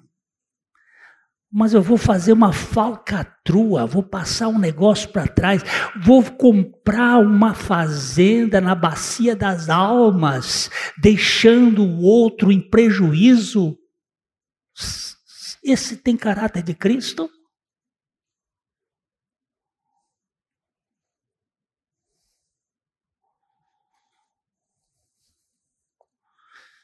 Mas 1.50 1.72
eu 1.72 1.80
vou 1.80 1.96
fazer 1.96 2.32
uma 2.32 2.52
falcatrua, 2.52 3.86
vou 3.86 4.02
passar 4.02 4.48
um 4.48 4.58
negócio 4.58 5.08
para 5.10 5.28
trás, 5.28 5.62
vou 6.02 6.22
comprar 6.22 7.18
uma 7.18 7.54
fazenda 7.54 8.60
na 8.60 8.74
bacia 8.74 9.34
das 9.34 9.70
almas, 9.70 10.68
deixando 11.00 11.84
o 11.84 12.02
outro 12.02 12.50
em 12.50 12.60
prejuízo. 12.60 13.78
Esse 15.62 15.96
tem 15.96 16.16
caráter 16.16 16.62
de 16.64 16.74
Cristo? 16.74 17.30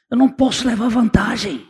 Eu 0.09 0.17
não 0.17 0.31
posso 0.31 0.67
levar 0.67 0.89
vantagem. 0.89 1.67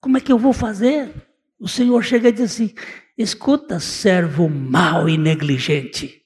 Como 0.00 0.18
é 0.18 0.20
que 0.20 0.30
eu 0.30 0.38
vou 0.38 0.52
fazer? 0.52 1.12
O 1.58 1.66
Senhor 1.66 2.02
chega 2.02 2.28
e 2.28 2.32
diz 2.32 2.52
assim: 2.52 2.74
escuta, 3.16 3.80
servo 3.80 4.48
mau 4.48 5.08
e 5.08 5.16
negligente. 5.16 6.24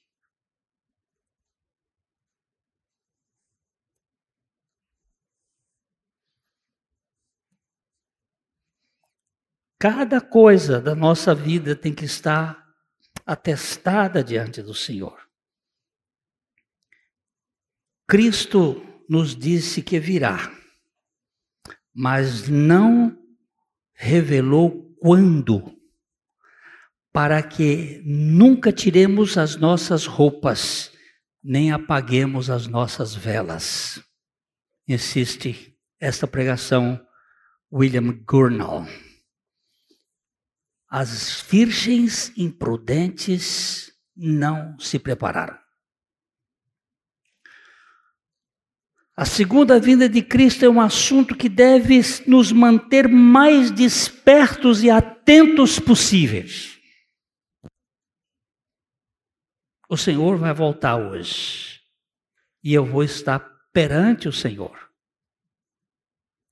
Cada 9.81 10.19
coisa 10.19 10.81
da 10.81 10.93
nossa 10.93 11.33
vida 11.33 11.73
tem 11.73 11.95
que 11.95 12.03
estar 12.03 12.69
atestada 13.25 14.21
diante 14.21 14.61
do 14.61 14.73
Senhor. 14.73 15.25
Cristo 18.05 18.88
nos 19.09 19.35
disse 19.35 19.81
que 19.81 19.99
virá, 19.99 20.51
mas 21.91 22.47
não 22.47 23.17
revelou 23.95 24.95
quando, 25.01 25.75
para 27.11 27.41
que 27.41 28.01
nunca 28.05 28.71
tiremos 28.71 29.35
as 29.35 29.55
nossas 29.55 30.05
roupas, 30.05 30.91
nem 31.43 31.71
apaguemos 31.71 32.51
as 32.51 32.67
nossas 32.67 33.15
velas. 33.15 33.99
Insiste 34.87 35.75
esta 35.99 36.27
pregação 36.27 37.03
William 37.71 38.23
Gurnall. 38.27 38.85
As 40.87 41.41
virgens 41.41 42.31
imprudentes 42.37 43.91
não 44.15 44.79
se 44.79 44.97
prepararam. 44.97 45.58
A 49.19 49.25
segunda 49.25 49.77
vinda 49.81 50.07
de 50.07 50.21
Cristo 50.21 50.63
é 50.63 50.69
um 50.69 50.79
assunto 50.79 51.35
que 51.35 51.49
deve 51.49 51.99
nos 52.25 52.53
manter 52.53 53.05
mais 53.09 53.69
despertos 53.69 54.81
e 54.81 54.89
atentos 54.89 55.77
possíveis. 55.77 56.79
O 59.89 59.97
Senhor 59.97 60.37
vai 60.37 60.53
voltar 60.53 60.95
hoje 60.95 61.81
e 62.63 62.73
eu 62.73 62.85
vou 62.85 63.03
estar 63.03 63.39
perante 63.73 64.29
o 64.29 64.31
Senhor. 64.31 64.89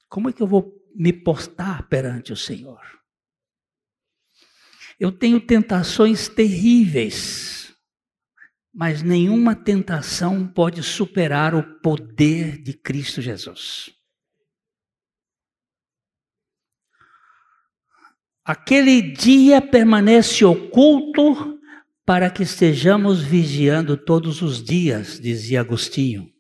Como 0.09 0.27
é 0.27 0.33
que 0.33 0.43
eu 0.43 0.47
vou 0.47 0.69
me 0.93 1.13
postar 1.13 1.87
perante 1.87 2.33
o 2.33 2.35
Senhor? 2.35 2.81
Eu 4.99 5.09
tenho 5.09 5.39
tentações 5.39 6.27
terríveis 6.27 7.66
mas 8.77 9.01
nenhuma 9.01 9.55
tentação 9.55 10.45
pode 10.45 10.83
superar 10.83 11.55
o 11.55 11.63
poder 11.79 12.61
de 12.61 12.73
Cristo 12.73 13.23
Jesus. 13.23 13.89
Aquele 18.45 19.01
dia 19.01 19.59
permanece 19.59 20.45
oculto 20.45 21.59
para 22.05 22.29
que 22.29 22.43
estejamos 22.43 23.19
vigiando 23.19 23.97
todos 23.97 24.43
os 24.43 24.63
dias, 24.63 25.19
dizia 25.19 25.61
Agostinho. 25.61 26.31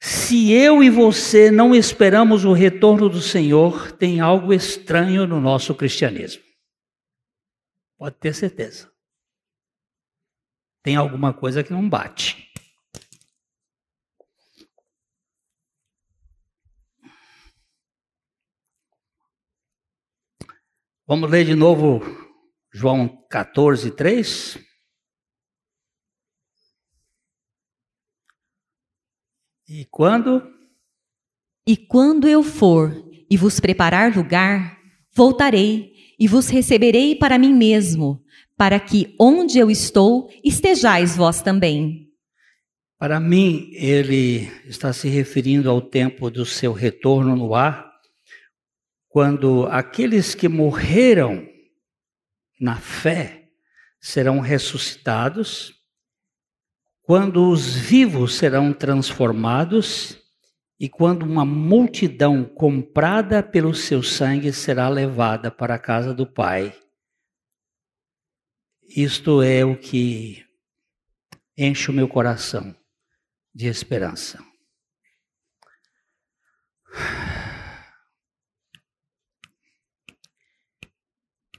Se 0.00 0.52
eu 0.52 0.82
e 0.82 0.88
você 0.88 1.50
não 1.50 1.74
esperamos 1.74 2.46
o 2.46 2.54
retorno 2.54 3.10
do 3.10 3.20
Senhor, 3.20 3.92
tem 3.92 4.20
algo 4.20 4.54
estranho 4.54 5.26
no 5.26 5.38
nosso 5.38 5.74
cristianismo. 5.74 6.42
Pode 7.98 8.16
ter 8.16 8.34
certeza 8.34 8.93
tem 10.84 10.96
alguma 10.96 11.32
coisa 11.32 11.64
que 11.64 11.72
não 11.72 11.88
bate. 11.88 12.46
Vamos 21.06 21.30
ler 21.30 21.46
de 21.46 21.54
novo 21.54 22.00
João 22.72 23.26
14, 23.30 23.90
3. 23.92 24.58
E 29.66 29.86
quando? 29.86 30.42
E 31.66 31.76
quando 31.76 32.28
eu 32.28 32.42
for 32.42 32.92
e 33.30 33.36
vos 33.38 33.58
preparar 33.58 34.14
lugar, 34.14 34.78
voltarei 35.14 35.94
e 36.18 36.28
vos 36.28 36.48
receberei 36.48 37.16
para 37.16 37.38
mim 37.38 37.54
mesmo, 37.54 38.23
para 38.64 38.80
que 38.80 39.14
onde 39.20 39.58
eu 39.58 39.70
estou 39.70 40.30
estejais 40.42 41.14
vós 41.14 41.42
também. 41.42 42.08
Para 42.98 43.20
mim, 43.20 43.68
ele 43.74 44.50
está 44.64 44.90
se 44.90 45.06
referindo 45.06 45.68
ao 45.68 45.82
tempo 45.82 46.30
do 46.30 46.46
seu 46.46 46.72
retorno 46.72 47.36
no 47.36 47.54
ar, 47.54 47.92
quando 49.06 49.66
aqueles 49.66 50.34
que 50.34 50.48
morreram 50.48 51.46
na 52.58 52.76
fé 52.76 53.50
serão 54.00 54.40
ressuscitados, 54.40 55.74
quando 57.02 57.50
os 57.50 57.76
vivos 57.76 58.34
serão 58.34 58.72
transformados 58.72 60.18
e 60.80 60.88
quando 60.88 61.24
uma 61.24 61.44
multidão 61.44 62.44
comprada 62.44 63.42
pelo 63.42 63.74
seu 63.74 64.02
sangue 64.02 64.54
será 64.54 64.88
levada 64.88 65.50
para 65.50 65.74
a 65.74 65.78
casa 65.78 66.14
do 66.14 66.26
Pai 66.26 66.74
isto 68.96 69.42
é 69.42 69.64
o 69.64 69.76
que 69.76 70.46
enche 71.56 71.90
o 71.90 71.94
meu 71.94 72.08
coração 72.08 72.76
de 73.52 73.66
esperança. 73.66 74.38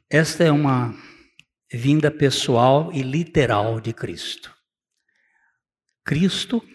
Esta 0.10 0.46
é 0.46 0.52
uma 0.52 0.94
vinda 1.70 2.10
pessoal 2.10 2.90
e 2.94 3.02
literal 3.02 3.82
de 3.82 3.94
Cristo. 3.94 4.56
Cristo 6.06 6.66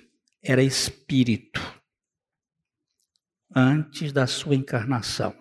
era 0.43 0.63
espírito 0.63 1.61
antes 3.55 4.13
da 4.13 4.27
sua 4.27 4.55
encarnação. 4.55 5.35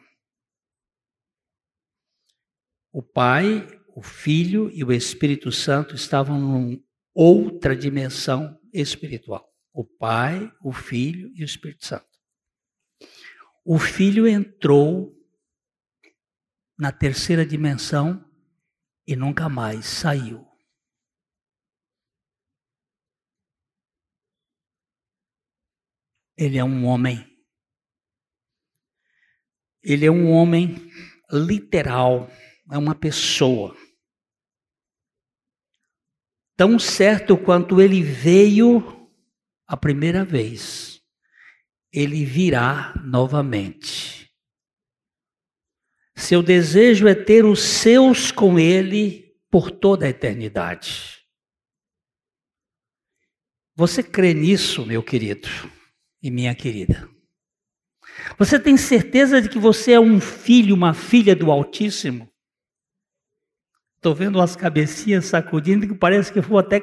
O 2.91 3.03
Pai, 3.03 3.67
o 3.99 4.01
Filho 4.01 4.71
e 4.71 4.81
o 4.81 4.93
Espírito 4.93 5.51
Santo 5.51 5.93
estavam 5.93 6.71
em 6.71 6.81
outra 7.13 7.75
dimensão 7.75 8.57
espiritual. 8.71 9.53
O 9.73 9.83
Pai, 9.83 10.49
o 10.63 10.71
Filho 10.71 11.29
e 11.35 11.41
o 11.41 11.45
Espírito 11.45 11.85
Santo. 11.85 12.07
O 13.65 13.77
Filho 13.77 14.25
entrou 14.25 15.13
na 16.77 16.93
terceira 16.93 17.45
dimensão 17.45 18.25
e 19.05 19.17
nunca 19.17 19.49
mais 19.49 19.85
saiu. 19.85 20.47
Ele 26.37 26.57
é 26.57 26.63
um 26.63 26.85
homem. 26.85 27.29
Ele 29.83 30.05
é 30.05 30.11
um 30.11 30.31
homem 30.31 30.89
literal, 31.29 32.29
é 32.71 32.77
uma 32.77 32.95
pessoa. 32.95 33.75
Tão 36.60 36.78
certo 36.78 37.38
quanto 37.38 37.80
ele 37.80 38.03
veio 38.03 39.10
a 39.66 39.78
primeira 39.78 40.26
vez, 40.26 41.01
ele 41.89 42.26
virá 42.26 42.93
novamente. 43.01 44.30
Seu 46.18 46.43
desejo 46.43 47.07
é 47.07 47.16
ter 47.16 47.45
os 47.45 47.62
seus 47.62 48.30
com 48.30 48.60
ele 48.60 49.34
por 49.49 49.72
toda 49.72 50.05
a 50.05 50.10
eternidade. 50.10 51.20
Você 53.74 54.03
crê 54.03 54.34
nisso, 54.34 54.86
meu 54.86 55.01
querido? 55.01 55.47
e 56.22 56.30
minha 56.30 56.53
querida. 56.53 57.10
Você 58.38 58.60
tem 58.60 58.76
certeza 58.76 59.41
de 59.41 59.47
que 59.47 59.57
você 59.57 59.93
é 59.93 59.99
um 59.99 60.20
filho, 60.20 60.76
uma 60.76 60.93
filha 60.93 61.34
do 61.34 61.49
Altíssimo? 61.49 62.30
Estou 63.99 64.15
vendo 64.15 64.39
as 64.39 64.55
cabecinhas 64.55 65.25
sacudindo 65.25 65.85
que 65.85 65.93
parece 65.93 66.31
que 66.31 66.39
vou 66.39 66.57
até 66.57 66.81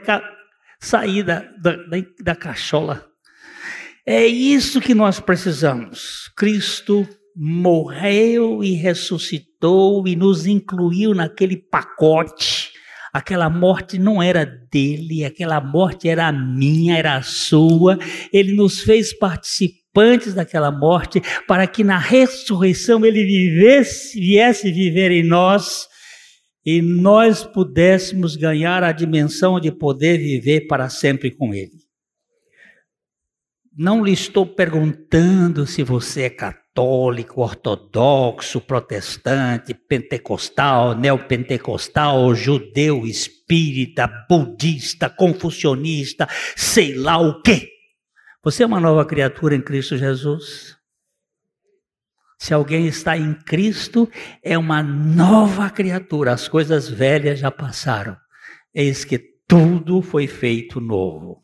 sair 0.78 1.22
da, 1.22 1.40
da, 1.58 1.74
da 2.20 2.36
cachola. 2.36 3.06
É 4.04 4.26
isso 4.26 4.82
que 4.82 4.94
nós 4.94 5.18
precisamos. 5.18 6.30
Cristo 6.36 7.08
morreu 7.34 8.62
e 8.62 8.74
ressuscitou 8.74 10.06
e 10.06 10.14
nos 10.14 10.46
incluiu 10.46 11.14
naquele 11.14 11.56
pacote 11.56 12.76
Aquela 13.16 13.48
morte 13.48 13.98
não 13.98 14.22
era 14.22 14.44
dele, 14.44 15.24
aquela 15.24 15.58
morte 15.58 16.06
era 16.06 16.30
minha, 16.30 16.98
era 16.98 17.22
sua. 17.22 17.98
Ele 18.30 18.52
nos 18.52 18.80
fez 18.80 19.18
participantes 19.18 20.34
daquela 20.34 20.70
morte 20.70 21.22
para 21.48 21.66
que 21.66 21.82
na 21.82 21.96
ressurreição 21.96 23.06
ele 23.06 23.24
vivesse, 23.24 24.20
viesse 24.20 24.70
viver 24.70 25.10
em 25.10 25.22
nós 25.22 25.88
e 26.66 26.82
nós 26.82 27.44
pudéssemos 27.44 28.34
ganhar 28.34 28.82
a 28.82 28.90
dimensão 28.90 29.60
de 29.60 29.70
poder 29.70 30.18
viver 30.18 30.66
para 30.66 30.88
sempre 30.88 31.30
com 31.30 31.54
ele. 31.54 31.86
Não 33.78 34.02
lhe 34.02 34.12
estou 34.12 34.44
perguntando 34.44 35.64
se 35.64 35.84
você 35.84 36.22
é 36.22 36.30
católico 36.30 37.40
ortodoxo, 37.40 38.60
protestante, 38.60 39.74
pentecostal, 39.74 40.96
neopentecostal, 40.96 42.34
judeu, 42.34 43.06
espírita, 43.06 44.10
budista, 44.28 45.08
confucionista, 45.08 46.26
sei 46.56 46.96
lá 46.96 47.18
o 47.18 47.42
quê. 47.42 47.68
Você 48.42 48.64
é 48.64 48.66
uma 48.66 48.80
nova 48.80 49.04
criatura 49.04 49.54
em 49.54 49.62
Cristo 49.62 49.96
Jesus? 49.96 50.75
Se 52.38 52.52
alguém 52.52 52.86
está 52.86 53.16
em 53.16 53.34
Cristo, 53.34 54.08
é 54.42 54.56
uma 54.58 54.82
nova 54.82 55.70
criatura. 55.70 56.32
As 56.32 56.48
coisas 56.48 56.88
velhas 56.88 57.38
já 57.38 57.50
passaram. 57.50 58.16
Eis 58.74 59.04
que 59.04 59.18
tudo 59.48 60.02
foi 60.02 60.26
feito 60.26 60.80
novo. 60.80 61.42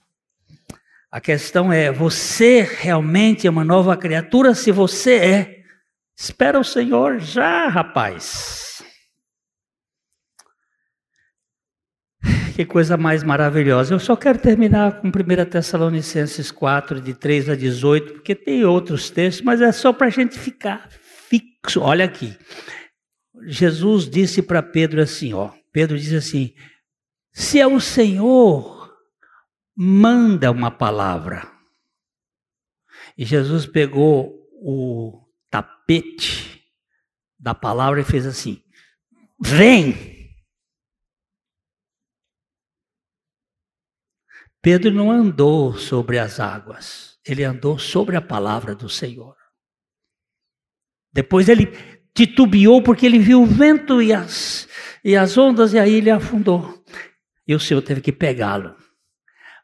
A 1.10 1.20
questão 1.20 1.72
é: 1.72 1.90
você 1.90 2.60
realmente 2.60 3.46
é 3.46 3.50
uma 3.50 3.64
nova 3.64 3.96
criatura? 3.96 4.54
Se 4.54 4.70
você 4.70 5.14
é, 5.14 5.56
espera 6.16 6.58
o 6.58 6.64
Senhor 6.64 7.18
já, 7.18 7.68
rapaz. 7.68 8.61
Que 12.62 12.66
coisa 12.66 12.96
mais 12.96 13.24
maravilhosa. 13.24 13.92
Eu 13.92 13.98
só 13.98 14.14
quero 14.14 14.38
terminar 14.38 15.00
com 15.00 15.08
1 15.08 15.10
Tessalonicenses 15.50 16.52
4, 16.52 17.00
de 17.00 17.12
3 17.12 17.48
a 17.48 17.56
18, 17.56 18.12
porque 18.12 18.36
tem 18.36 18.64
outros 18.64 19.10
textos, 19.10 19.44
mas 19.44 19.60
é 19.60 19.72
só 19.72 19.92
para 19.92 20.06
a 20.06 20.10
gente 20.10 20.38
ficar 20.38 20.88
fixo. 20.88 21.80
Olha 21.80 22.04
aqui. 22.04 22.38
Jesus 23.46 24.08
disse 24.08 24.40
para 24.42 24.62
Pedro 24.62 25.02
assim: 25.02 25.34
ó. 25.34 25.50
Pedro 25.72 25.98
disse 25.98 26.14
assim: 26.14 26.54
se 27.32 27.58
é 27.58 27.66
o 27.66 27.80
Senhor 27.80 28.94
manda 29.76 30.48
uma 30.52 30.70
palavra. 30.70 31.50
E 33.18 33.24
Jesus 33.24 33.66
pegou 33.66 34.38
o 34.52 35.20
tapete 35.50 36.62
da 37.40 37.56
palavra 37.56 38.02
e 38.02 38.04
fez 38.04 38.24
assim: 38.24 38.62
Vem! 39.40 40.11
Pedro 44.62 44.92
não 44.92 45.10
andou 45.10 45.76
sobre 45.76 46.20
as 46.20 46.38
águas, 46.38 47.18
ele 47.26 47.42
andou 47.42 47.80
sobre 47.80 48.14
a 48.14 48.22
palavra 48.22 48.76
do 48.76 48.88
Senhor. 48.88 49.34
Depois 51.12 51.48
ele 51.48 51.66
titubeou 52.14 52.80
porque 52.80 53.04
ele 53.04 53.18
viu 53.18 53.42
o 53.42 53.46
vento 53.46 54.00
e 54.00 54.12
as, 54.12 54.68
e 55.04 55.16
as 55.16 55.36
ondas, 55.36 55.72
e 55.72 55.80
aí 55.80 55.94
ele 55.94 56.10
afundou. 56.10 56.80
E 57.46 57.56
o 57.56 57.60
Senhor 57.60 57.82
teve 57.82 58.00
que 58.00 58.12
pegá-lo. 58.12 58.76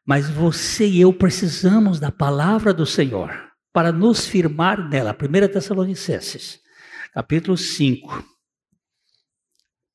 Mas 0.05 0.29
você 0.29 0.87
e 0.89 1.01
eu 1.01 1.13
precisamos 1.13 2.01
da 2.01 2.11
palavra 2.11 2.75
do 2.75 2.85
Senhor 2.85 3.31
para 3.73 3.93
nos 3.93 4.27
firmar 4.27 4.89
nela. 4.89 5.17
1 5.17 5.53
Tessalonicenses, 5.53 6.59
capítulo 7.15 7.57
5, 7.57 8.25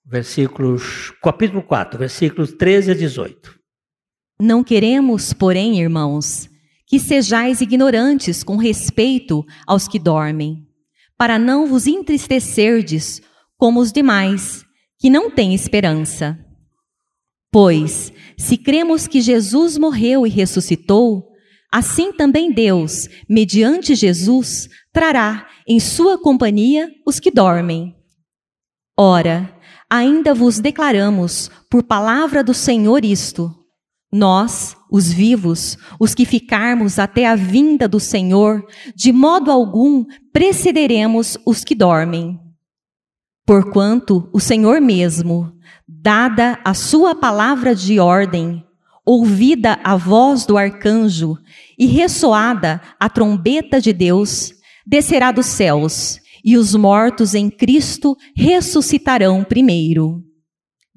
versículos, 0.05 1.11
capítulo 1.21 1.61
4, 1.61 1.99
versículos 1.99 2.53
13 2.53 2.91
a 2.91 2.93
18. 2.93 3.62
Não 4.43 4.61
queremos, 4.61 5.31
porém, 5.31 5.79
irmãos, 5.79 6.49
que 6.85 6.99
sejais 6.99 7.61
ignorantes 7.61 8.43
com 8.43 8.57
respeito 8.57 9.45
aos 9.65 9.87
que 9.87 9.97
dormem, 9.97 10.67
para 11.17 11.39
não 11.39 11.65
vos 11.65 11.87
entristecerdes 11.87 13.21
como 13.57 13.79
os 13.79 13.89
demais, 13.93 14.65
que 14.99 15.09
não 15.09 15.31
têm 15.31 15.55
esperança. 15.55 16.37
Pois, 17.53 18.11
se 18.37 18.57
cremos 18.57 19.07
que 19.07 19.21
Jesus 19.21 19.77
morreu 19.77 20.27
e 20.27 20.29
ressuscitou, 20.29 21.25
assim 21.71 22.11
também 22.11 22.51
Deus, 22.51 23.07
mediante 23.29 23.95
Jesus, 23.95 24.67
trará 24.91 25.47
em 25.65 25.79
sua 25.79 26.17
companhia 26.17 26.91
os 27.07 27.17
que 27.17 27.31
dormem. 27.31 27.95
Ora, 28.99 29.57
ainda 29.89 30.33
vos 30.33 30.59
declaramos, 30.59 31.49
por 31.69 31.81
palavra 31.83 32.43
do 32.43 32.53
Senhor, 32.53 33.05
isto: 33.05 33.62
nós, 34.13 34.77
os 34.91 35.11
vivos, 35.11 35.75
os 35.99 36.13
que 36.13 36.23
ficarmos 36.23 36.99
até 36.99 37.25
a 37.25 37.35
vinda 37.35 37.87
do 37.87 37.99
Senhor, 37.99 38.63
de 38.95 39.11
modo 39.11 39.49
algum 39.49 40.05
precederemos 40.31 41.35
os 41.45 41.63
que 41.63 41.73
dormem. 41.73 42.39
Porquanto 43.43 44.29
o 44.31 44.39
Senhor 44.39 44.79
mesmo, 44.79 45.51
dada 45.87 46.59
a 46.63 46.75
sua 46.75 47.15
palavra 47.15 47.73
de 47.73 47.99
ordem, 47.99 48.63
ouvida 49.03 49.79
a 49.83 49.95
voz 49.95 50.45
do 50.45 50.57
arcanjo 50.57 51.35
e 51.77 51.87
ressoada 51.87 52.79
a 52.99 53.09
trombeta 53.09 53.81
de 53.81 53.91
Deus, 53.91 54.53
descerá 54.85 55.31
dos 55.31 55.47
céus, 55.47 56.19
e 56.45 56.55
os 56.55 56.75
mortos 56.75 57.33
em 57.33 57.49
Cristo 57.49 58.15
ressuscitarão 58.35 59.43
primeiro. 59.43 60.23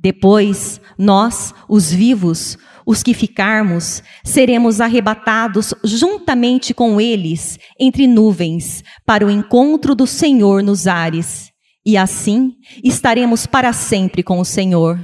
Depois, 0.06 0.80
nós, 0.96 1.52
os 1.68 1.90
vivos, 1.90 2.56
os 2.86 3.02
que 3.02 3.12
ficarmos, 3.12 4.04
seremos 4.22 4.80
arrebatados 4.80 5.74
juntamente 5.82 6.72
com 6.72 7.00
eles 7.00 7.58
entre 7.76 8.06
nuvens 8.06 8.84
para 9.04 9.26
o 9.26 9.30
encontro 9.30 9.96
do 9.96 10.06
Senhor 10.06 10.62
nos 10.62 10.86
ares 10.86 11.50
e 11.84 11.96
assim 11.96 12.54
estaremos 12.84 13.46
para 13.48 13.72
sempre 13.72 14.22
com 14.22 14.38
o 14.38 14.44
Senhor. 14.44 14.96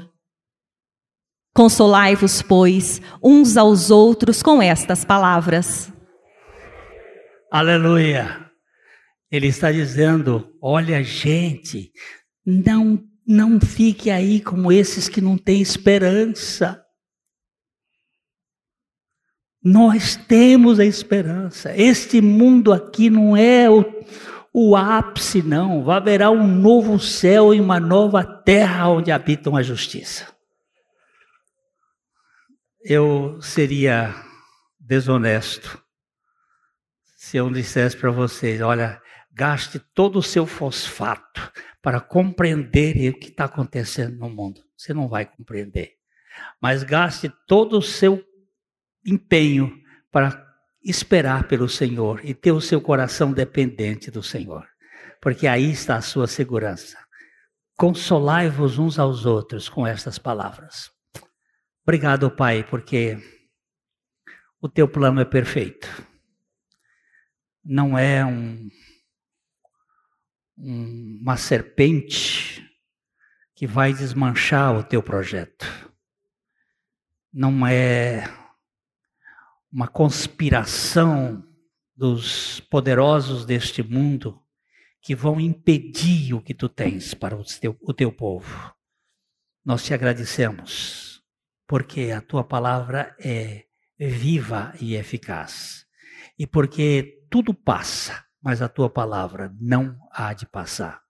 Consolai-vos, 1.53 2.41
pois, 2.41 3.03
uns 3.21 3.57
aos 3.57 3.91
outros 3.91 4.41
com 4.41 4.63
estas 4.63 5.05
palavras. 5.05 5.93
Aleluia. 7.51 8.49
Ele 9.33 9.49
está 9.49 9.73
dizendo: 9.73 10.49
olha, 10.63 11.03
gente, 11.03 11.91
não, 12.47 13.03
não 13.33 13.59
fique 13.59 14.11
aí 14.11 14.43
como 14.43 14.71
esses 14.71 15.09
que 15.09 15.21
não 15.23 15.39
têm 15.39 15.63
esperança. 15.63 16.85
Nós 19.65 20.17
temos 20.17 20.79
a 20.79 20.85
esperança. 20.85 21.75
Este 21.75 22.21
mundo 22.21 22.75
aqui 22.75 23.09
não 23.09 23.35
é 23.35 23.71
o, 23.71 23.85
o 24.53 24.77
ápice, 24.77 25.43
não. 25.43 25.91
Haverá 25.91 26.31
um 26.31 26.47
novo 26.47 26.99
céu 27.01 27.55
e 27.55 27.61
uma 27.61 27.81
nova 27.81 28.23
terra 28.23 28.89
onde 28.89 29.11
habitam 29.11 29.57
a 29.57 29.63
justiça. 29.63 30.31
Eu 32.85 33.41
seria 33.41 34.15
desonesto 34.79 35.83
se 37.17 37.39
eu 37.39 37.51
dissesse 37.51 37.97
para 37.97 38.11
vocês: 38.11 38.61
olha, 38.61 39.02
gaste 39.33 39.79
todo 39.79 40.19
o 40.19 40.23
seu 40.23 40.47
fosfato 40.47 41.53
para 41.81 42.01
compreender 42.01 43.11
o 43.11 43.19
que 43.19 43.29
está 43.29 43.47
acontecendo 43.47 44.19
no 44.19 44.29
mundo. 44.29 44.63
Você 44.77 44.93
não 44.93 45.09
vai 45.09 45.25
compreender. 45.25 45.95
Mas 46.61 46.83
gaste 46.83 47.33
todo 47.47 47.79
o 47.79 47.83
seu 47.83 48.23
empenho 49.05 49.81
para 50.11 50.47
esperar 50.85 51.49
pelo 51.49 51.69
Senhor 51.69 52.21
e 52.25 52.35
ter 52.35 52.53
o 52.53 52.61
seu 52.61 52.81
coração 52.81 53.33
dependente 53.33 54.11
do 54.11 54.23
Senhor, 54.23 54.67
porque 55.21 55.47
aí 55.47 55.71
está 55.71 55.97
a 55.97 56.03
sua 56.03 56.27
segurança. 56.27 56.99
Consolai-vos 57.77 58.79
uns 58.79 58.99
aos 58.99 59.25
outros 59.25 59.69
com 59.69 59.87
estas 59.87 60.19
palavras. 60.19 60.91
Obrigado, 61.83 62.31
Pai, 62.31 62.65
porque 62.65 63.19
o 64.61 64.69
teu 64.69 64.89
plano 64.89 65.21
é 65.21 65.25
perfeito. 65.25 65.89
Não 67.65 67.97
é 67.97 68.25
um, 68.25 68.69
uma 70.63 71.37
serpente 71.37 72.65
que 73.55 73.67
vai 73.67 73.93
desmanchar 73.93 74.77
o 74.77 74.85
teu 74.85 75.03
projeto. 75.03 75.67
Não 77.33 77.67
é 77.67 78.25
uma 79.73 79.89
conspiração 79.89 81.45
dos 81.97 82.61
poderosos 82.61 83.45
deste 83.45 83.83
mundo 83.83 84.41
que 85.01 85.17
vão 85.17 85.41
impedir 85.41 86.33
o 86.35 86.41
que 86.41 86.55
tu 86.55 86.69
tens 86.69 87.13
para 87.13 87.37
o 87.37 87.43
teu, 87.45 87.77
o 87.83 87.93
teu 87.93 88.13
povo. 88.13 88.73
Nós 89.65 89.85
te 89.85 89.93
agradecemos, 89.93 91.23
porque 91.67 92.13
a 92.13 92.21
tua 92.21 92.45
palavra 92.45 93.17
é 93.19 93.65
viva 93.99 94.73
e 94.81 94.95
eficaz. 94.95 95.87
E 96.39 96.47
porque 96.47 97.25
tudo 97.29 97.53
passa, 97.53 98.25
mas 98.43 98.61
a 98.61 98.69
tua 98.69 98.91
palavra 98.91 99.55
não 99.61 99.97
há 100.11 100.33
de 100.33 100.47
passar. 100.47 101.01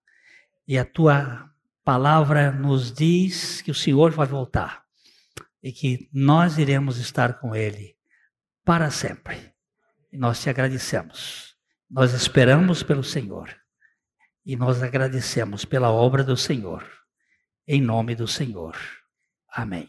E 0.69 0.79
a 0.79 0.85
tua 0.85 1.51
palavra 1.83 2.53
nos 2.53 2.93
diz 2.93 3.63
que 3.63 3.71
o 3.71 3.75
Senhor 3.75 4.13
vai 4.13 4.27
voltar 4.27 4.85
e 5.63 5.73
que 5.73 6.09
nós 6.13 6.59
iremos 6.59 6.99
estar 6.99 7.41
com 7.41 7.55
Ele 7.55 7.97
para 8.65 8.91
sempre. 8.91 9.53
E 10.13 10.19
nós 10.19 10.41
te 10.43 10.51
agradecemos. 10.51 11.57
Nós 11.91 12.13
esperamos 12.13 12.83
pelo 12.83 13.03
Senhor. 13.03 13.55
E 14.45 14.57
nós 14.57 14.83
agradecemos 14.83 15.65
pela 15.65 15.91
obra 15.91 16.23
do 16.25 16.37
Senhor. 16.37 16.85
Em 17.67 17.81
nome 17.81 18.15
do 18.15 18.27
Senhor. 18.27 18.77
Amém. 19.49 19.89